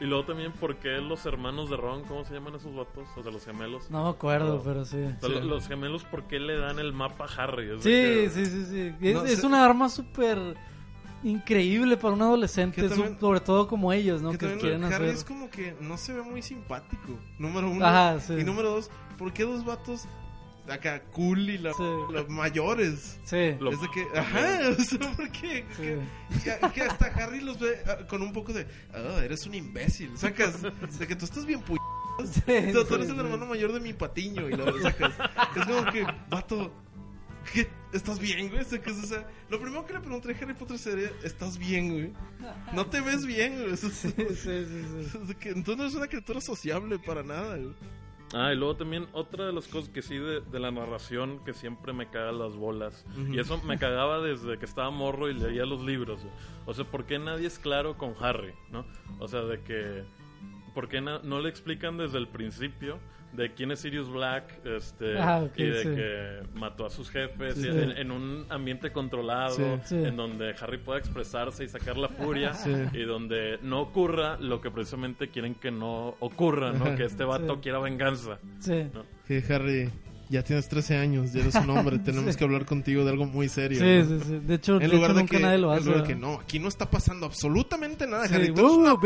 [0.00, 3.06] Y luego también, ¿por qué los hermanos de Ron, cómo se llaman esos vatos?
[3.16, 3.90] O sea, los gemelos.
[3.90, 4.62] No me acuerdo, No.
[4.62, 4.96] pero sí.
[4.96, 5.34] O sea, Sí.
[5.34, 7.70] lo- Los gemelos, ¿por qué le dan el mapa a Harry?
[7.70, 8.94] Es Sí, que- sí, sí, sí.
[9.08, 10.38] Es, No, es se- una arma súper
[11.22, 14.30] increíble para un adolescente, también- sobre todo como ellos, ¿no?
[14.30, 15.08] que Que, también quieren Harry hacer...
[15.16, 17.18] es como que no se ve muy simpático.
[17.38, 17.84] Número uno.
[17.84, 18.34] Ajá, sí.
[18.34, 20.06] Y número dos, ¿por qué dos vatos
[20.68, 21.82] acá cool y la- Sí.
[22.12, 23.18] los mayores?
[23.24, 25.64] Sí, Lo- es de que, ajá, o sea, ¿por qué?
[25.76, 26.40] sí.
[26.44, 30.16] Que, que hasta Harry los ve ah, con un poco de, ah, eres un imbécil.
[30.16, 31.76] Sacas, de que tú estás bien pu...
[32.20, 32.42] Sí,
[32.72, 33.20] Tú, tú sí, eres el sí.
[33.20, 35.14] hermano mayor de mi patiño y la sacas.
[35.56, 36.70] Es como que, vato,
[37.54, 37.66] ¿qué?
[37.94, 38.60] ¿Estás bien, güey?
[38.60, 38.64] O
[39.06, 42.12] sea, lo primero que le pregunté a Harry Potter sería, ¿estás bien, güey?
[42.74, 43.72] No te ves bien, güey.
[43.72, 45.18] Eso es- Sí, sí, sí, sí.
[45.22, 47.74] es de que tú no eres una criatura sociable para nada, güey.
[48.32, 51.52] Ah, y luego también otra de las cosas que sí de, de la narración que
[51.52, 53.04] siempre me caga las bolas.
[53.30, 56.20] Y eso me cagaba desde que estaba morro y leía los libros.
[56.66, 58.54] O sea, ¿por qué nadie es claro con Harry?
[58.70, 58.84] ¿No?
[59.18, 60.04] O sea, de que...
[60.74, 63.00] ¿Por qué no le explican desde el principio
[63.32, 65.88] de quién es Sirius Black este, Ah, y de sí.
[65.88, 67.66] que mató a sus jefes Sí.
[67.66, 69.62] y en, en un ambiente controlado Sí.
[69.84, 69.94] Sí.
[69.96, 72.72] en donde Harry pueda expresarse y sacar la furia Sí.
[72.92, 76.96] y donde no ocurra lo que precisamente quieren que no ocurra, ¿no?
[76.96, 77.60] Que este vato Sí.
[77.62, 78.38] quiera venganza.
[78.58, 78.84] Sí.
[78.92, 79.04] ¿no?
[79.28, 79.90] Que Harry,
[80.28, 82.38] ya tienes 13 años, ya eres un hombre, tenemos Sí.
[82.38, 83.78] que hablar contigo de algo muy serio.
[83.78, 84.18] Sí, ¿no?
[84.20, 84.38] sí, sí.
[84.44, 85.86] De hecho, de En hecho lugar de nunca que, nadie lo en hace.
[85.88, 86.34] lugar de que ¿no?
[86.40, 88.50] aquí no está pasando absolutamente nada, Sí, Harry.
[88.50, 89.00] Uh,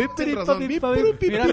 [1.20, 1.46] mira.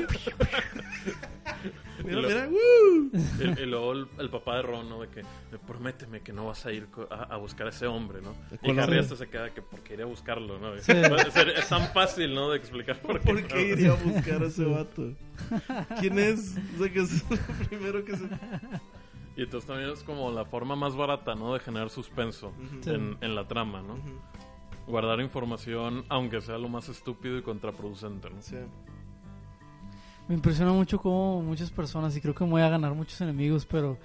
[2.06, 2.30] Mira, lo-
[4.00, 5.02] el, el papá de Ron, ¿no?
[5.02, 5.24] De que
[5.68, 8.34] prométeme que no vas a ir a, a buscar a ese hombre, ¿no?
[8.52, 10.78] Y ¿Cuál Harry hasta se queda que porque iría a buscarlo, ¿no?
[10.80, 10.92] Sí.
[10.92, 12.50] Es, es tan fácil, ¿no?
[12.52, 13.28] De explicar por qué.
[13.34, 15.14] ¿Por qué iría a buscar a ese vato?
[16.00, 16.56] ¿Quién es?
[16.76, 17.38] O sea, que es lo
[17.70, 18.26] primero que se...
[19.38, 21.54] Y entonces también es como la forma más barata, ¿no?
[21.54, 22.54] De generar suspenso
[22.86, 23.98] en, en la trama, ¿no?
[24.88, 28.42] Guardar información, aunque sea lo más estúpido y contraproducente, ¿no?
[28.42, 28.58] Sí.
[30.32, 33.66] Me impresiona mucho cómo muchas personas, y creo que me voy a ganar muchos enemigos,
[33.66, 33.98] pero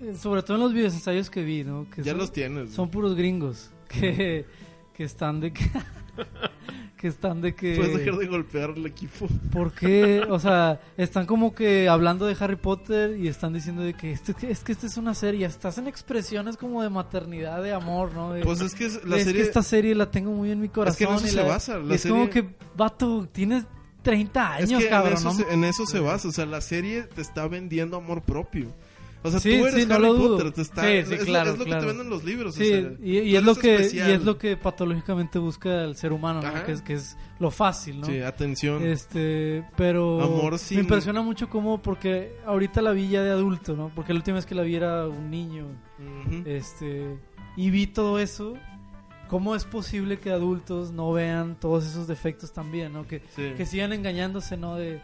[0.00, 1.86] eh, sobre todo en los videos ensayos que vi, ¿no?
[1.90, 2.70] Que Ya son, los tienes.
[2.72, 4.46] son puros gringos que,
[4.94, 5.60] que están de que
[6.96, 9.26] que están de que Puedes dejar de golpear al equipo.
[9.52, 10.22] ¿Por qué?
[10.30, 14.34] O sea, están como que hablando de Harry Potter y están diciendo de que este,
[14.50, 18.32] es que esta es una serie, estás en expresiones como de maternidad, de amor, ¿no?
[18.32, 19.42] De- Pues es que es- la es serie...
[19.42, 20.96] que esta serie la tengo muy en mi corazón.
[20.96, 23.66] que en eso y se la- basa, la y es serie- como que, vato, tienes
[24.02, 25.34] 30 Es años, que cabrón, en, eso ¿no?
[25.34, 26.28] se, en eso se basa.
[26.28, 28.72] O sea, la serie te está vendiendo amor propio.
[29.22, 30.36] O sea, Sí, tú eres sí, no Harry lo dudo.
[30.38, 30.52] Potter.
[30.52, 31.80] Te está, Sí, sí, es, claro, es lo claro.
[31.82, 32.54] que te venden los libros.
[32.54, 34.08] O sea, y, y es lo que especial.
[34.08, 36.64] y es lo que patológicamente busca el ser humano, ¿no?
[36.64, 38.06] Que es que es lo fácil, ¿no?
[38.06, 38.82] Sí, atención.
[38.82, 43.76] Este, pero Amor me sin- impresiona mucho cómo porque ahorita la vi ya de adulto,
[43.76, 43.92] ¿no?
[43.94, 45.66] Porque la última vez que la vi era un niño,
[45.98, 46.42] Ujú.
[46.46, 47.14] este,
[47.58, 48.54] y vi todo eso.
[49.30, 53.06] ¿Cómo es posible que adultos no vean todos esos defectos también, ¿no?
[53.06, 53.52] Que, Sí.
[53.56, 54.74] que sigan engañándose, ¿no?
[54.74, 55.00] De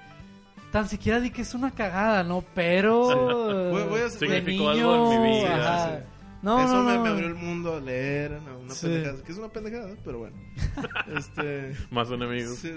[0.72, 2.44] tan siquiera di que es una cagada, ¿no?
[2.54, 6.04] Pero Voy- voy a- de Significó niño, algo en mi vida, sí.
[6.42, 7.02] No, Eso no, me, no.
[7.04, 8.38] me abrió el mundo a leer.
[8.62, 8.86] una Sí.
[8.86, 9.22] pendejada.
[9.22, 10.36] Que es una pendejada, pero bueno.
[11.16, 11.74] este.
[11.90, 12.58] Más enemigos.
[12.58, 12.72] sí.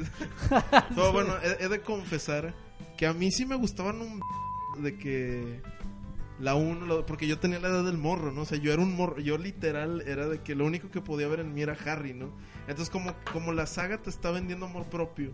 [0.96, 2.54] Pero bueno, he, he de confesar
[2.98, 4.22] que a mí sí me gustaban un.
[4.84, 5.62] De que.
[6.40, 8.42] La uno, porque yo tenía la edad del morro, ¿no?
[8.42, 11.28] O sea, yo era un morro, yo literal era de que lo único que podía
[11.28, 12.32] ver en mí era Harry, ¿no?
[12.68, 15.32] Entonces, como, como la saga te está vendiendo amor propio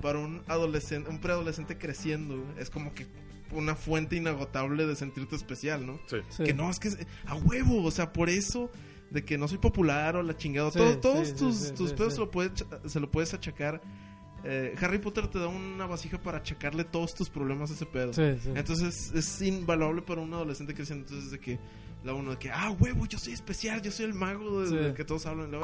[0.00, 3.06] para un adolescente, un preadolescente creciendo, es como que
[3.52, 5.98] una fuente inagotable de sentirte especial, ¿no?
[6.06, 6.16] Sí.
[6.30, 6.44] Sí.
[6.44, 8.70] Que no, es que es a huevo, o sea, por eso
[9.10, 11.90] de que no soy popular o la chingada, Sí, todo- todos sí, tus, sí, tus
[11.90, 12.16] sí, pedos sí.
[12.16, 13.80] Se, lo puedes, se lo puedes achacar.
[14.48, 18.12] Eh, Harry Potter te da una vasija para achacarle todos tus problemas a ese pedo.
[18.12, 18.50] Sí, sí.
[18.54, 21.04] Entonces es invaluable para un adolescente creciendo.
[21.06, 21.58] Entonces, de que
[22.04, 24.76] la uno de que, ah, huevo, yo soy especial, yo soy el mago de, Sí.
[24.76, 25.60] de que todos hablan en la.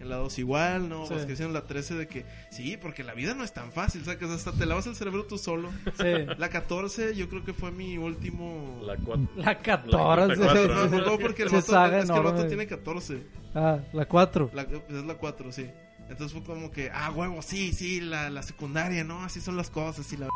[0.00, 1.06] En la 2 igual, ¿no?
[1.06, 1.12] Sí.
[1.14, 4.02] Vas creciendo en la 13 de que, sí, porque la vida no es tan fácil,
[4.04, 4.22] ¿sabes?
[4.22, 5.68] Hasta te lavas el cerebro tú solo.
[5.98, 6.04] Sí.
[6.38, 8.80] La 14 yo creo que fue mi último...
[8.84, 9.28] La cuatro.
[9.36, 10.36] La 14.
[10.36, 13.22] La No, no, porque el vato, es que el vato tiene 14.
[13.54, 14.50] Ah, la 4.
[14.54, 15.66] La- es la 4, sí.
[16.12, 19.22] Entonces fue como que, ah, huevo, sí, sí, la, la secundaria, ¿no?
[19.24, 20.28] Así son las cosas y la...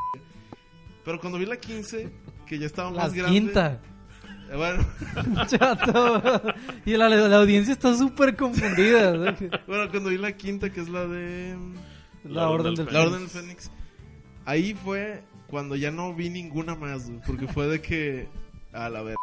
[1.05, 2.11] Pero cuando vi la 15,
[2.47, 3.33] que ya estaba La más grande...
[3.39, 3.81] quinta.
[4.51, 4.85] eh, Bueno,
[5.47, 6.43] Chato.
[6.85, 9.13] Y la, la audiencia está súper confundida.
[9.13, 9.37] ¿no?
[9.69, 11.57] bueno, cuando vi la quinta, que es la de...
[12.25, 13.71] La, Orden del, La Orden del Fénix.
[14.45, 18.29] Ahí fue cuando ya no vi ninguna más, güey, porque fue de que
[18.73, 19.15] a la ver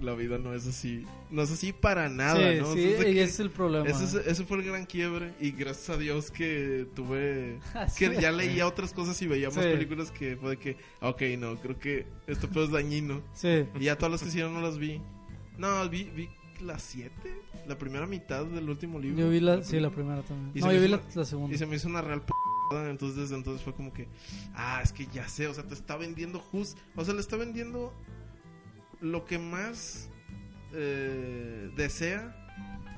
[0.00, 2.72] la vida no es así, no es así para nada, Sí, ¿no?
[2.74, 3.86] sí, y ese es el problema.
[3.88, 8.06] ese, es- ese fue el gran quiebre y gracias a Dios que tuve Sí.
[8.08, 9.70] que ya leía otras cosas y veía más Sí.
[9.70, 13.64] películas que fue de que ok no creo que esto pedo es dañino Sí.
[13.78, 15.00] y ya todas las que hicieron no las vi
[15.58, 16.28] no vi vi
[16.60, 20.52] las siete la primera mitad del último libro Yo vi la, sí, la primera también.
[20.54, 21.54] Y No, yo vi la, la segunda.
[21.54, 22.32] y se me hizo una real p
[22.90, 24.08] entonces desde entonces fue como que
[24.54, 27.36] ah es que ya sé o sea te está vendiendo just o sea le está
[27.36, 27.92] vendiendo
[29.12, 30.08] lo que más
[30.72, 32.34] eh, desea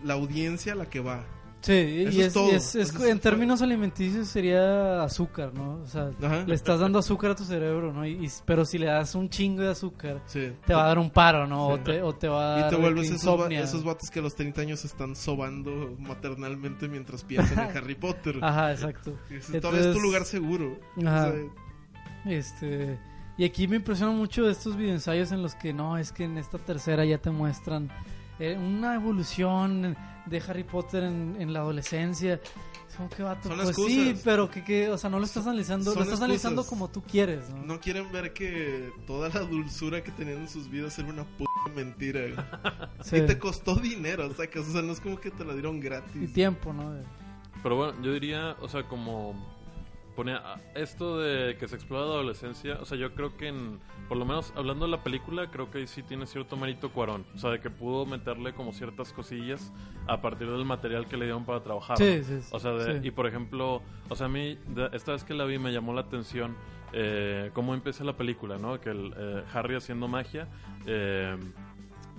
[0.03, 1.25] la audiencia a la que va
[1.61, 2.53] Sí, y es, es todo.
[2.53, 5.81] y es- es- Eso es- en términos alimenticios sería azúcar, ¿no?
[5.83, 6.44] O sea, Ajá.
[6.47, 8.07] le estás dando azúcar a tu cerebro, ¿no?
[8.07, 11.01] Y, y- pero si le das un chingo de azúcar, sí te va a dar
[11.01, 11.66] un paro, ¿no?
[11.66, 14.37] O, te, o te va a Y te vuelves esos, esos vatos que a los
[14.37, 18.38] 30 años están sobando maternalmente mientras piensan en Harry Potter.
[18.40, 19.18] Ajá, exacto.
[19.29, 20.79] Y dices, Todavía es tu Entonces- lugar seguro.
[21.05, 21.29] Ajá.
[21.29, 22.99] O sea, Este,
[23.38, 26.59] y aquí me impresiona mucho estos videoensayos en los que no, es que en esta
[26.59, 27.88] tercera ya te muestran
[28.38, 29.96] eh, una evolución
[30.27, 32.35] de Harry Potter en, en la adolescencia.
[32.88, 33.92] Es como que vato, Son pues excusas.
[33.92, 36.88] sí, pero que, que, o sea, no lo estás analizando, son lo estás analizando como
[36.88, 37.62] tú quieres, ¿no?
[37.64, 41.51] no quieren ver que toda la dulzura que tenían en sus vidas era una puta
[41.74, 42.20] mentira.
[42.20, 42.35] güey.
[43.05, 43.16] Sí.
[43.18, 45.53] Y te costó dinero, o sea, que, o sea, no es como que te la
[45.55, 46.33] dieron Y gratis.
[46.33, 46.92] tiempo, ¿no?
[47.62, 49.35] Pero bueno, yo diría, o sea, como
[50.18, 50.42] ponía
[50.74, 53.78] esto de que se explora la adolescencia, o sea, yo creo que en,
[54.09, 57.24] por lo menos hablando de la película, creo que ahí sí tiene cierto mérito Cuarón,
[57.37, 59.72] o sea, de que pudo meterle como ciertas cosillas
[60.09, 61.98] a partir del material que le dieron para trabajar.
[61.98, 62.24] Sí, ¿no?
[62.24, 65.22] sí, sí, O sea, de- y por ejemplo, o sea, a mí, de- esta vez
[65.22, 66.57] que la vi me llamó la atención
[66.92, 68.81] eh, cómo empieza la película, ¿no?
[68.81, 70.48] Que el, eh, Harry haciendo magia,
[70.87, 71.37] eh,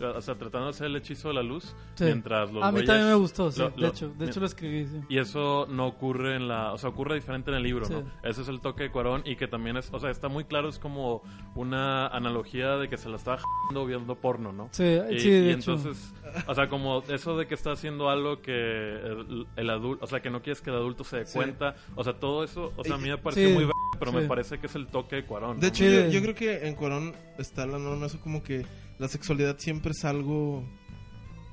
[0.08, 2.06] o sea, tratando de hacer el hechizo de la luz, Sí.
[2.06, 3.60] mientras los A mí güeyes- también me gustó, sí.
[3.62, 5.02] lo- de lo- hecho, de hecho lo escribí, sí.
[5.10, 7.94] y eso no ocurre en la, o sea, ocurre diferente en el libro, Sí.
[7.94, 8.04] ¿no?
[8.24, 10.70] Ese es el toque de Cuarón y que también es, o sea, está muy claro,
[10.70, 11.22] es como
[11.56, 14.70] una analogía de que se la está jando viendo porno, ¿no?
[14.72, 15.74] Sí, Y, sí, y de hecho.
[15.74, 16.14] entonces,
[16.48, 20.22] o sea, como eso de que está haciendo algo que el, el adulto, o sea,
[20.22, 21.38] que no quieres que el adulto se dé Sí.
[21.38, 24.22] cuenta, o sea, todo eso, o sea, a mí me pareció Sí, muy pero me
[24.22, 25.60] parece que es el toque de Cuarón.
[25.60, 25.68] De ¿no?
[25.68, 25.92] hecho, Sí.
[25.92, 28.66] yo, yo creo que en Cuarón está la norma, eso como que
[29.00, 30.64] la sexualidad siempre es algo.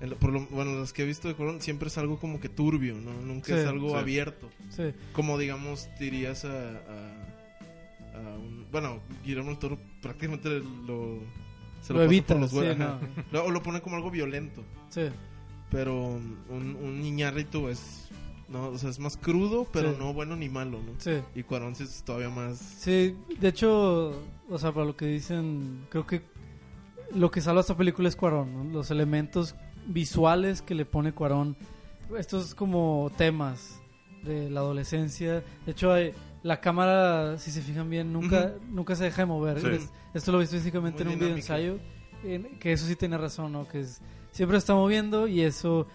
[0.01, 2.49] lo- por lo, bueno, las que he visto de Cuarón siempre es algo como que
[2.51, 3.13] turbio, ¿no?
[3.23, 3.61] Nunca Sí.
[3.61, 3.95] es algo Sí.
[3.97, 4.51] abierto.
[4.69, 4.93] Sí.
[5.13, 6.51] Como digamos, dirías a.
[6.51, 10.49] a- a un- bueno, Guillermo del Toro prácticamente
[10.87, 11.21] lo.
[11.83, 12.99] Se Lo pasa evita, por los no.
[13.33, 14.63] Lo- O lo pone como algo violento.
[14.91, 15.03] Sí.
[15.71, 15.95] Pero
[16.51, 18.09] un, un niñarrito es.
[18.49, 20.93] No, o sea, es más crudo, pero no bueno ni malo, ¿no?
[20.99, 21.21] Sí.
[21.35, 22.59] Y Cuarón sí es todavía más.
[22.59, 26.23] Sí, de hecho, o sea, para lo que dicen, creo que
[27.15, 28.73] lo que salva esta película es Cuarón, ¿no?
[28.73, 29.55] Los elementos
[29.87, 31.57] visuales que le pone Cuarón,
[32.19, 33.81] estos como temas
[34.25, 35.45] de la adolescencia.
[35.65, 39.61] De hecho, hay- la cámara, si se fijan bien, nunca, nunca se deja de mover.
[39.61, 39.67] Sí.
[39.69, 41.79] Es- esto lo he visto físicamente Muy en un video ensayo,
[42.23, 43.67] en- que eso sí tiene razón, ¿no?
[43.69, 45.87] Que es- siempre está moviendo y eso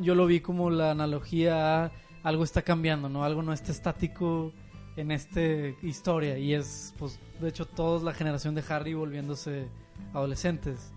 [0.00, 3.24] yo lo vi como la analogía a algo está cambiando, ¿no?
[3.24, 4.52] Algo no está estático
[4.96, 5.40] en esta
[5.82, 9.68] historia y es, pues, de hecho, toda la generación de Harry volviéndose
[10.14, 10.92] adolescentes.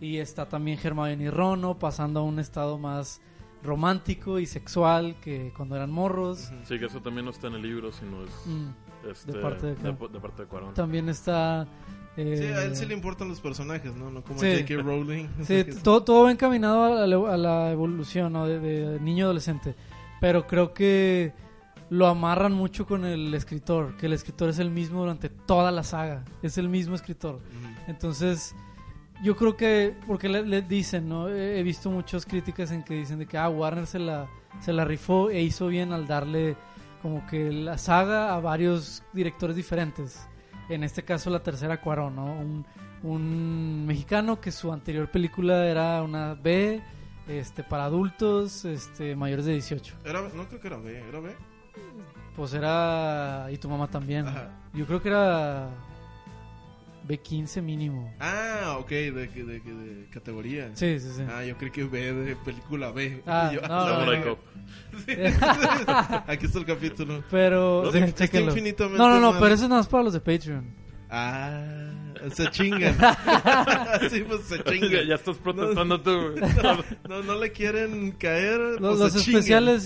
[0.00, 3.20] Y está también Hermione y Rono pasando a un estado más
[3.62, 6.50] romántico y sexual que cuando eran morros.
[6.64, 9.66] Sí, que eso también no está en el libro, sino es Mm, este, de parte
[9.66, 10.74] de de, de parte de Cuarón.
[10.74, 11.68] También está...
[12.16, 14.10] eh, Sí, a él sí le importan los personajes, ¿no?
[14.10, 14.62] No como Sí.
[14.66, 14.82] J.K.
[14.82, 15.28] Rowling.
[15.44, 18.48] Sí, todo, todo va encaminado a la, a la evolución ¿no?
[18.48, 19.76] de, de niño adolescente.
[20.20, 21.32] Pero creo que
[21.92, 25.82] lo amarran mucho con el escritor, que el escritor es el mismo durante toda la
[25.82, 27.40] saga, es el mismo escritor.
[27.86, 28.54] Entonces,
[29.22, 31.28] yo creo que, porque le, le dicen, ¿no?
[31.28, 34.26] He he visto muchas críticas en que dicen de que, ah, Warner se la,
[34.60, 36.56] se la rifó e hizo bien al darle
[37.02, 40.26] como que la saga a varios directores diferentes.
[40.70, 42.24] En este caso, la tercera Cuarón, ¿no?
[42.24, 42.64] Un,
[43.02, 46.80] un mexicano que su anterior película era una B,
[47.28, 49.96] este, para adultos, este, mayores de 18.
[50.06, 51.36] Era, no creo que era B, ¿era B?
[52.36, 54.26] Pues era, y tu mamá también.
[54.26, 54.50] Ajá.
[54.72, 55.68] Yo creo que era
[57.06, 58.12] B15 mínimo.
[58.20, 60.70] Ah, ok, de, de, de, de categoría.
[60.74, 61.22] Sí, sí, sí.
[61.28, 63.22] Ah, yo creí que B de película B.
[63.26, 64.24] Ah, yo, no, la no.
[64.24, 64.38] Cop.
[66.28, 67.22] Aquí está el capítulo.
[67.30, 70.12] Pero, No, sí, está infinitamente No, no, no, pero eso es nada más para los
[70.12, 70.82] de Patreon.
[71.10, 71.90] Ah,
[72.32, 72.94] se chingan.
[74.10, 75.06] sí, pues se ya, chingan.
[75.06, 76.34] ya estás protestando tú.
[77.08, 78.58] No, no le quieren caer.
[78.58, 79.78] Los, pues los se chingan.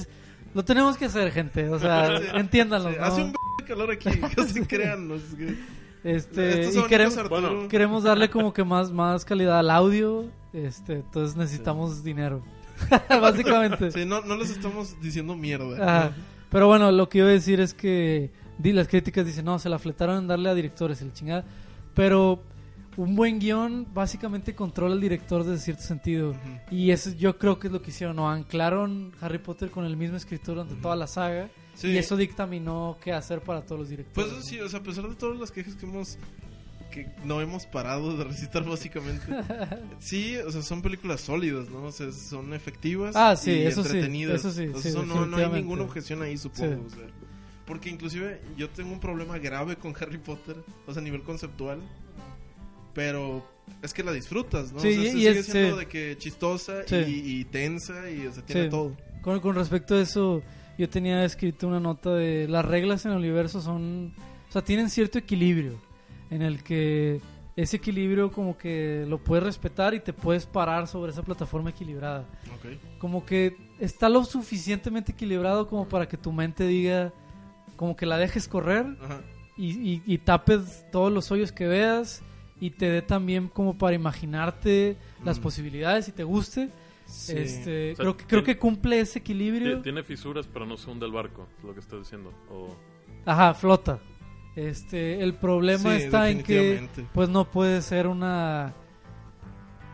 [0.56, 1.68] Lo tenemos que hacer, gente.
[1.68, 2.24] O sea, Sí.
[2.34, 2.90] entiéndanlo.
[2.90, 3.04] Sí, ¿no?
[3.04, 4.08] Hace un b de calor aquí,
[4.52, 5.06] se crean.
[5.06, 5.54] no que-
[6.02, 10.24] Este, y queremos, bueno, queremos darle como que más, más calidad al audio.
[10.52, 12.42] Este, entonces necesitamos dinero.
[13.10, 13.90] Básicamente.
[13.90, 16.12] Sí, no, no les estamos diciendo mierda.
[16.50, 19.68] Pero bueno, lo que iba a decir es que di, las críticas dicen, no, se
[19.68, 21.44] la fletaron en darle a directores, el chingada.
[21.94, 22.42] Pero
[22.96, 26.35] un buen guion básicamente controla al director desde cierto sentido.
[26.70, 28.30] Y eso yo creo que es lo que hicieron, ¿no?
[28.30, 31.48] Anclaron Harry Potter con el mismo escritor durante toda la saga.
[31.74, 31.88] Sí.
[31.88, 34.30] Y eso dictaminó qué hacer para todos los directores.
[34.30, 36.18] Pues eso sí, o sea, a pesar de todas las quejas que hemos
[36.90, 39.26] que no hemos parado de recitar básicamente.
[39.98, 41.82] Sí, o sea, son películas sólidas, ¿no?
[41.85, 44.40] O sea, son efectivas Ah, sí, y eso sí, entretenidas.
[44.40, 46.88] eso sí, O sea, sí, eso no, no hay ninguna objeción ahí, supongo.
[46.88, 46.94] Sí.
[46.94, 47.09] o sea.
[47.66, 50.56] porque inclusive yo tengo un problema grave con Harry Potter,
[50.87, 51.80] o sea, a nivel conceptual.
[52.96, 53.46] Pero
[53.82, 54.80] es que la disfrutas, ¿no?
[54.80, 55.78] Sí, o sea, y- se y sigue es- siendo sí.
[55.85, 56.96] de que chistosa Sí.
[56.96, 58.96] y, y tensa y o sea, tiene todo.
[59.22, 60.42] Con, con respecto a eso,
[60.78, 64.12] yo tenía escrito una nota de las reglas en el universo son,
[64.48, 65.78] o sea, tienen cierto equilibrio
[66.30, 67.20] en el que
[67.56, 72.24] ese equilibrio como que lo puedes respetar y te puedes parar sobre esa plataforma equilibrada.
[72.59, 72.98] Ok.
[72.98, 77.12] Como que está lo suficientemente equilibrado como para que tu mente diga,
[77.76, 79.20] como que la dejes correr Ajá.
[79.56, 82.22] y, y- y tapes todos los hoyos que veas
[82.60, 85.42] y te dé también como para imaginarte las Mm.
[85.42, 86.70] posibilidades y te guste.
[87.06, 87.34] Sí.
[87.36, 89.80] Este, O sea, creo, que, creo que cumple ese equilibrio.
[89.82, 92.32] Tiene fisuras, pero no se hunde el barco, es lo que estás diciendo.
[92.50, 92.74] O...
[93.24, 94.00] Ajá, flota.
[94.56, 98.72] Este, el problema Sí, está en que pues no puede ser una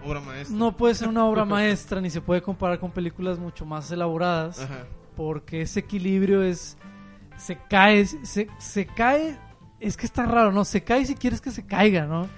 [0.04, 0.56] Obra maestra.
[0.56, 4.60] no puede ser una obra maestra ni se puede comparar con películas mucho más elaboradas
[4.60, 4.86] Ajá.
[5.16, 6.76] porque ese equilibrio es
[7.36, 9.36] se cae se, se cae
[9.82, 10.64] es que está raro, ¿no?
[10.64, 12.28] Se cae si quieres que se caiga, ¿no?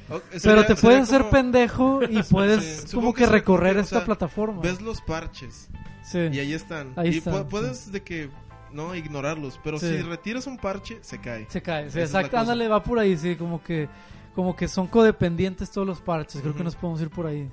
[0.43, 4.05] Pero te puedes hacer como- pendejo y puedes Sí, como que recorrer o esta sea,
[4.05, 4.61] plataforma.
[4.63, 5.69] Ves los parches
[6.03, 6.19] Sí.
[6.33, 6.93] y ahí están.
[6.97, 8.29] Ahí y están, pu- puedes de que
[8.73, 9.87] no ignorarlos, pero Sí.
[9.89, 11.47] si retiras un parche, se cae.
[11.49, 13.89] Se cae, sí, exacto, ándale, va por ahí, sí, como que
[14.35, 17.49] como que son codependientes todos los parches, creo que nos podemos ir por ahí.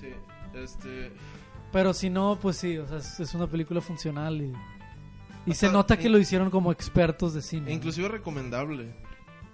[0.00, 0.08] Sí.
[0.54, 1.12] Este,
[1.70, 4.52] Pero si no, pues sí, o sea, es, es una película funcional y,
[5.46, 7.72] y se nota que in- lo hicieron como expertos de cine.
[7.72, 8.92] inclusive recomendable.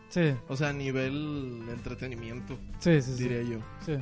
[0.08, 3.58] Sí, O sea, a nivel entretenimiento, sí, sí, sí, diría yo.
[3.84, 3.96] sí.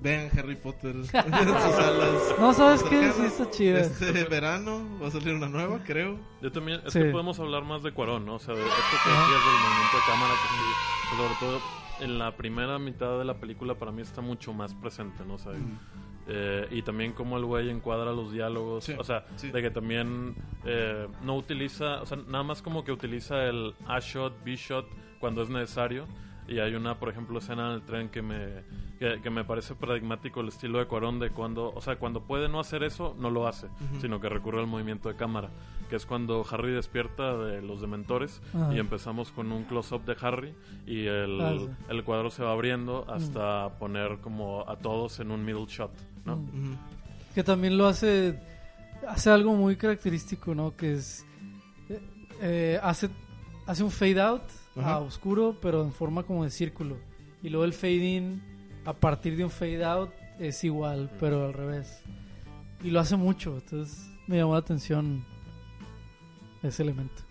[0.00, 2.34] Vean Harry Potter en sus salas.
[2.40, 3.12] No, ¿sabes qué?
[3.12, 3.80] Sí, está chida.
[3.80, 6.18] Este verano va a salir una nueva, creo.
[6.40, 6.98] Yo también, es Sí.
[6.98, 8.34] que podemos hablar más de Cuarón, ¿no?
[8.34, 8.72] O sea, de esto
[9.04, 10.64] que decías del movimiento de cámara, que sí,
[11.08, 11.60] pues, sobre todo
[12.00, 15.34] en la primera mitad de la película para mí está mucho más presente, ¿no?
[15.34, 15.52] O sea,
[16.26, 19.50] eh, y también cómo el güey encuadra los diálogos, Sí, o sea, sí.
[19.50, 24.44] de que también eh, no utiliza, o sea, nada más como que utiliza el A-shot,
[24.44, 24.86] B-shot
[25.20, 26.06] cuando es necesario.
[26.48, 28.64] Y hay una, por ejemplo, escena en el tren que me,
[28.98, 32.48] que, que me parece paradigmático el estilo de Cuarón de cuando, o sea, cuando puede
[32.48, 33.68] no hacer eso, no lo hace,
[34.00, 35.50] sino que recurre al movimiento de cámara,
[35.88, 38.42] que es cuando Harry despierta de los dementores
[38.74, 40.52] y empezamos con un close-up de Harry
[40.84, 41.54] y el, Ah,
[41.88, 45.92] el cuadro se va abriendo hasta poner como a todos en un middle shot,
[46.24, 46.36] ¿no?
[46.36, 46.76] Mm.
[47.34, 48.38] Que también lo hace,
[49.08, 50.76] hace algo muy característico, ¿no?
[50.76, 51.24] Que es,
[51.88, 52.00] eh,
[52.40, 53.08] eh, hace,
[53.66, 54.42] hace un fade out
[54.76, 54.94] Ajá.
[54.94, 56.96] a oscuro, pero en forma como de círculo.
[57.42, 58.42] Y luego el fade in,
[58.84, 62.02] a partir de un fade out, es igual, pero al revés.
[62.82, 65.24] Y lo hace mucho, entonces me llamó la atención
[66.62, 67.22] ese elemento.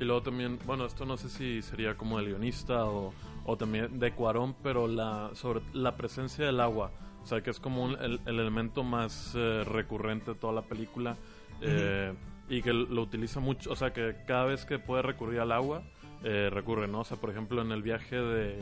[0.00, 3.12] Y luego también, bueno, esto no sé si sería como el guionista o,
[3.44, 6.90] o también de Cuarón, pero la, sobre la presencia del agua.
[7.22, 10.62] O sea, que es como un- el, el elemento más eh, recurrente de toda la
[10.62, 11.16] película.
[11.60, 12.12] eh,
[12.48, 15.82] Y que lo utiliza mucho, o sea, que cada vez que puede recurrir al agua,
[16.24, 17.00] eh, recurre, ¿no?
[17.00, 18.58] O sea, por ejemplo, en el viaje de...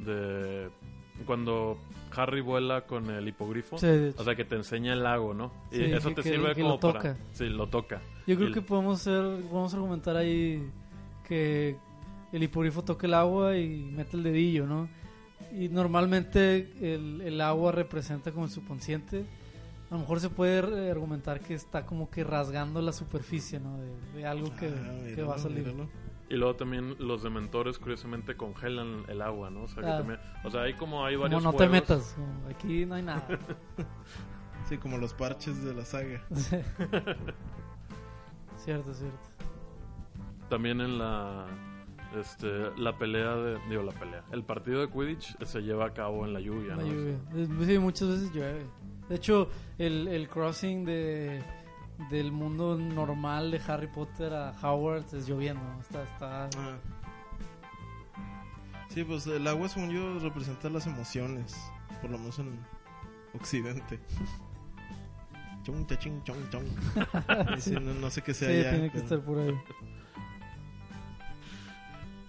[0.00, 0.70] de
[1.26, 1.78] cuando
[2.16, 3.86] Harry vuela con el hipogrifo, Sí,
[4.16, 5.52] o sea, que te enseña el lago, ¿no?
[5.70, 6.94] Y Sí, eso te que- sirve que como lo para...
[6.94, 7.16] toca.
[7.32, 8.00] Sí, lo toca.
[8.26, 10.68] Yo creo Y- que podemos ser, podemos argumentar ahí
[11.28, 11.76] que
[12.32, 14.88] el hipogrifo toca el agua y mete el dedillo, ¿no?
[15.52, 19.24] Y normalmente el, el agua representa como el subconsciente.
[19.90, 23.76] A lo mejor se puede argumentar que está como que rasgando la superficie, ¿no?
[23.78, 25.58] De, de algo que, Ah, que míralo, va a salir.
[25.66, 25.88] míralo.
[26.30, 29.64] Y luego también los dementores curiosamente congelan el agua, ¿no?
[29.64, 29.98] O sea, que Ah.
[29.98, 31.72] tambite o sea hay como hay Como varios no te juegos.
[31.74, 33.26] metas, como aquí no hay nada.
[34.68, 36.22] Sí, como los parches de la saga.
[38.56, 39.18] cierto, cierto.
[40.48, 41.46] También en la
[42.16, 44.22] este la pelea de digo la pelea.
[44.32, 46.88] El partido de Quidditch se lleva a cabo en la lluvia, La ¿no?
[46.92, 47.16] lluvia.
[47.36, 48.66] Es- Sí, muchas veces llueve.
[49.08, 49.48] De hecho,
[49.78, 51.42] el, el crossing de
[52.10, 55.62] del mundo normal de Harry Potter a Howard es lloviendo.
[55.80, 56.44] Está, está...
[56.58, 56.76] Ah.
[58.88, 61.56] Sí, pues el agua, según yo, representa las emociones.
[62.00, 62.58] Por lo menos en
[63.34, 64.00] Occidente.
[65.64, 66.64] Ching, chong, chong.
[67.58, 69.60] Sí, no, no sé qué sea Sí, allá, tiene que pero- estar por ahí.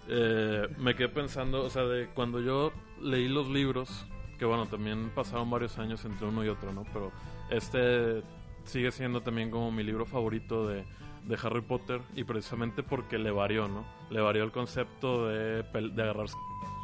[0.08, 4.06] Eh, me quedé pensando, o sea, de cuando yo leí los libros,
[4.38, 6.84] que bueno, también pasaron varios años entre uno y otro, ¿no?
[6.92, 7.10] Pero
[7.50, 8.22] este
[8.64, 10.84] sigue siendo también como mi libro favorito de,
[11.26, 13.84] de Harry Potter y precisamente porque le varió, ¿no?
[14.10, 16.34] Le varió el concepto de, de agarrarse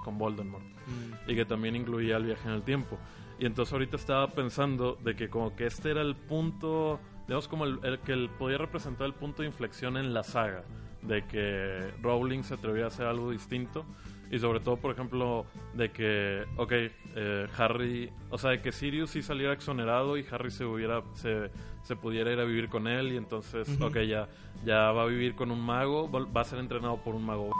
[0.05, 0.65] con Voldemort
[1.27, 2.99] y que también incluía el viaje en el tiempo.
[3.39, 7.65] Y entonces ahorita estaba pensando de que como que este era el punto, digamos como
[7.65, 10.65] el, el que el- podía representar el punto de inflexión en la saga,
[11.03, 13.85] de que Rowling se atrevía a hacer algo distinto
[14.31, 15.45] y sobre todo, por ejemplo,
[15.75, 16.73] de que, ok,
[17.17, 21.51] eh, Harry, o sea, de que Sirius sí saliera exonerado y Harry se hubiera, se,
[21.83, 24.29] se pudiera ir a vivir con él y entonces, ok, ya,
[24.65, 27.51] ya va a vivir con un mago, va va a ser entrenado por un mago.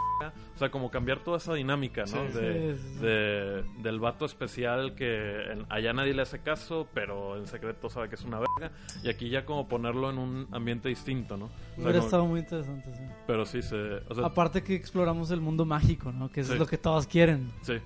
[0.55, 2.07] O sea, como cambiar toda esa dinámica, ¿no?
[2.07, 2.39] Sí.
[2.39, 3.01] de, Sí, sí, sí.
[3.05, 3.50] de-
[3.83, 8.15] del vato especial que en- allá nadie le hace caso, pero en secreto sabe que
[8.15, 8.73] es una verga.
[9.03, 11.47] Y aquí ya como ponerlo en un ambiente distinto, ¿no?
[11.47, 13.03] O sea, Hubiera como- estado muy interesante, sí.
[13.27, 16.31] pero sí, se, o sea, Aparte que exploramos el mundo mágico, ¿no?
[16.31, 16.55] Que eso Sí.
[16.55, 17.53] es lo que todos quieren.
[17.63, 17.79] sí,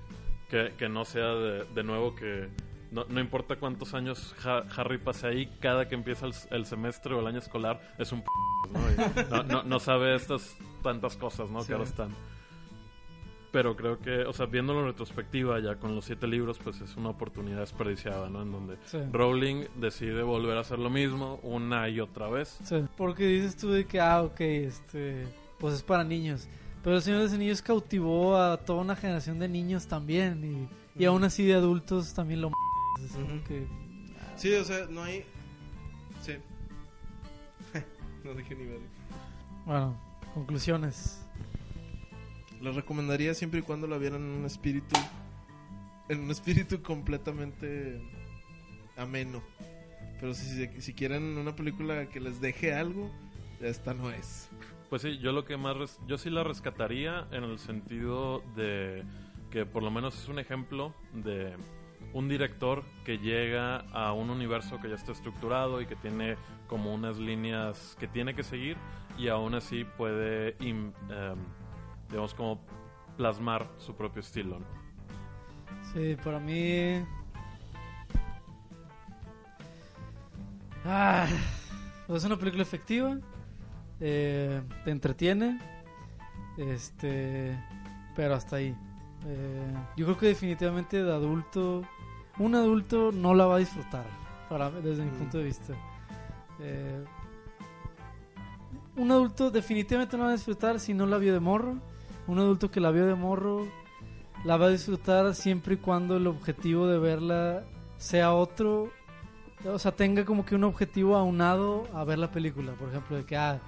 [0.49, 2.49] que, que no sea de, de nuevo que...
[2.91, 7.13] No, no importa cuántos años Ha- Harry pase ahí, cada que empieza el, el semestre
[7.15, 8.27] o el año escolar es un p
[8.71, 8.79] ¿no?
[8.91, 11.61] Y no, no, no sabe estas tantas cosas, ¿no?
[11.61, 11.67] Sí.
[11.67, 12.09] Que ahora están.
[13.55, 16.97] Pero creo que, o sea, viéndolo en retrospectiva ya con los siete libros, pues es
[16.97, 18.41] una oportunidad desperdiciada, ¿no?
[18.41, 18.97] En donde Sí.
[19.13, 22.59] Rowling decide volver a hacer lo mismo una y otra vez.
[22.65, 25.23] Sí, Porque dices tú de que, ah, ok, este,
[25.57, 26.49] pues es para niños.
[26.83, 30.67] Pero el Señor de los Anillos cautivó a toda una generación de niños también.
[30.97, 33.43] Y, y aún así de adultos también lo m- es como Ujú.
[33.47, 33.67] que-
[34.35, 35.23] Sí, o sea, no hay.
[36.21, 36.33] Sí.
[38.25, 38.79] no dije ni ver.
[39.65, 39.95] Bueno,
[40.33, 41.24] conclusiones.
[42.65, 44.95] Lo recomendaría siempre y cuando lo vieran en un espíritu.
[46.09, 48.01] En un espíritu completamente
[48.97, 49.43] ameno.
[50.19, 53.11] Pero si, quieren una película que les deje algo,
[53.61, 54.49] esta no es.
[54.89, 59.03] Pues sí, yo lo que más yo sí la rescataría en el sentido de
[59.51, 61.53] que por lo menos es un ejemplo de
[62.13, 66.35] un director que llega a un universo que ya está estructurado y que tiene
[66.65, 68.75] como unas líneas que tiene que seguir
[69.19, 71.37] y aún así puede im- em,
[72.09, 72.59] digamos como
[73.17, 74.59] plasmar su propio estilo.
[74.59, 74.65] ¿no?
[75.93, 77.03] Sí, para mí...
[80.85, 81.27] Ah,
[82.07, 83.17] es una película efectiva.
[83.99, 85.59] eh, te entretiene.
[86.57, 87.57] Este...
[88.15, 88.75] Pero hasta ahí.
[89.27, 91.83] Eh, yo creo que definitivamente de adulto...
[92.37, 94.05] Un adulto no la va a disfrutar.
[94.49, 95.15] Para, desde mi Mm.
[95.19, 95.73] punto de vista.
[96.59, 97.03] Eh,
[98.97, 101.75] un adulto definitivamente no la va a disfrutar si no la vio de morro.
[102.27, 103.67] Un adulto que la vio de morro
[104.43, 107.63] la va a disfrutar siempre y cuando el objetivo de verla
[107.97, 108.89] sea otro.
[109.65, 112.73] O sea, tenga como que un objetivo aunado a ver la película.
[112.73, 113.59] Por ejemplo, de que ah,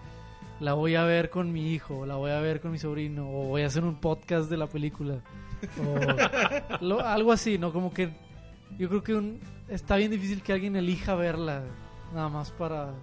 [0.60, 3.45] la voy a ver con mi hijo, la voy a ver con mi sobrino, o
[3.47, 5.22] voy a hacer un podcast de la película.
[5.84, 7.72] O lo- algo así, ¿no?
[7.74, 8.12] Como que
[8.78, 9.39] yo creo que un-
[9.70, 11.64] está bien difícil que alguien elija verla
[12.14, 12.93] nada más para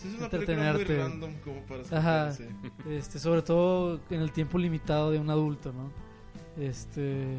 [0.00, 0.98] Sí, es una película muy Entretenerte.
[0.98, 2.28] random como para Ajá.
[2.30, 2.54] escucharse.
[2.88, 5.90] este, sobre todo en el tiempo limitado de un adulto, ¿no?
[6.62, 7.36] Este,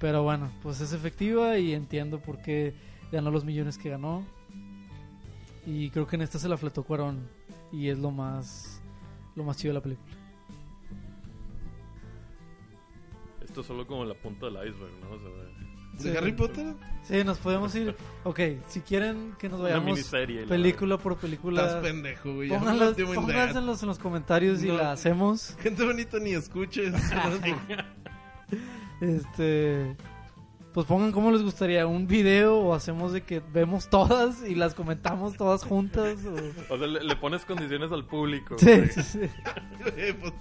[0.00, 2.74] pero bueno, pues es efectiva y entiendo por qué
[3.12, 4.24] ganó los millones que ganó.
[5.66, 7.28] Y creo que en esta se la fletó Cuarón
[7.72, 8.80] y es lo más
[9.34, 10.14] lo más chido de la película.
[13.42, 15.10] Esto es solo como la punta del iceberg, ¿no?
[15.10, 15.28] O sea,
[15.98, 16.16] de- ¿De Sí.
[16.16, 16.74] Harry Potter?
[17.02, 17.94] Sí, nos podemos ir.
[18.24, 20.10] Ok, si quieren que nos una vayamos
[20.48, 22.48] película por Estás película, pendejo, güey.
[22.48, 22.96] no pónganlas,
[23.82, 25.54] en los comentarios y la hacemos.
[25.60, 26.94] Gente bonita ni escuches.
[29.00, 29.96] Este.
[30.72, 34.74] Pues pongan cómo les gustaría, un video o hacemos de que vemos todas y las
[34.74, 36.18] comentamos todas juntas.
[36.24, 38.56] o- O sea, le, le pones condiciones al público.
[38.58, 38.88] Sí, güey.
[38.90, 39.20] sí, sí.
[39.80, 40.32] Güey, pues,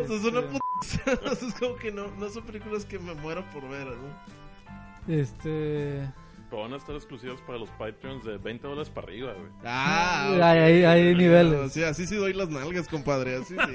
[0.00, 0.58] o sea, es una puta...
[1.30, 5.12] o sea, es como que no, no son películas que me muero por ver, ¿no?
[5.14, 6.08] Este.
[6.50, 9.50] Pero van a estar exclusivas para los Patreons de 20 dólares para arriba, güey.
[9.64, 10.42] Ah, Hay- ok.
[10.42, 11.72] hay- hay niveles.
[11.72, 13.36] Sí, así sí doy las nalgas, compadre.
[13.36, 13.74] Así sí.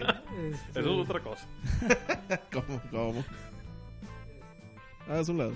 [0.51, 1.47] este, Eso es otra cosa.
[2.53, 2.81] ¿Cómo?
[2.91, 3.25] ¿Cómo?
[5.09, 5.53] Ah, es un lado.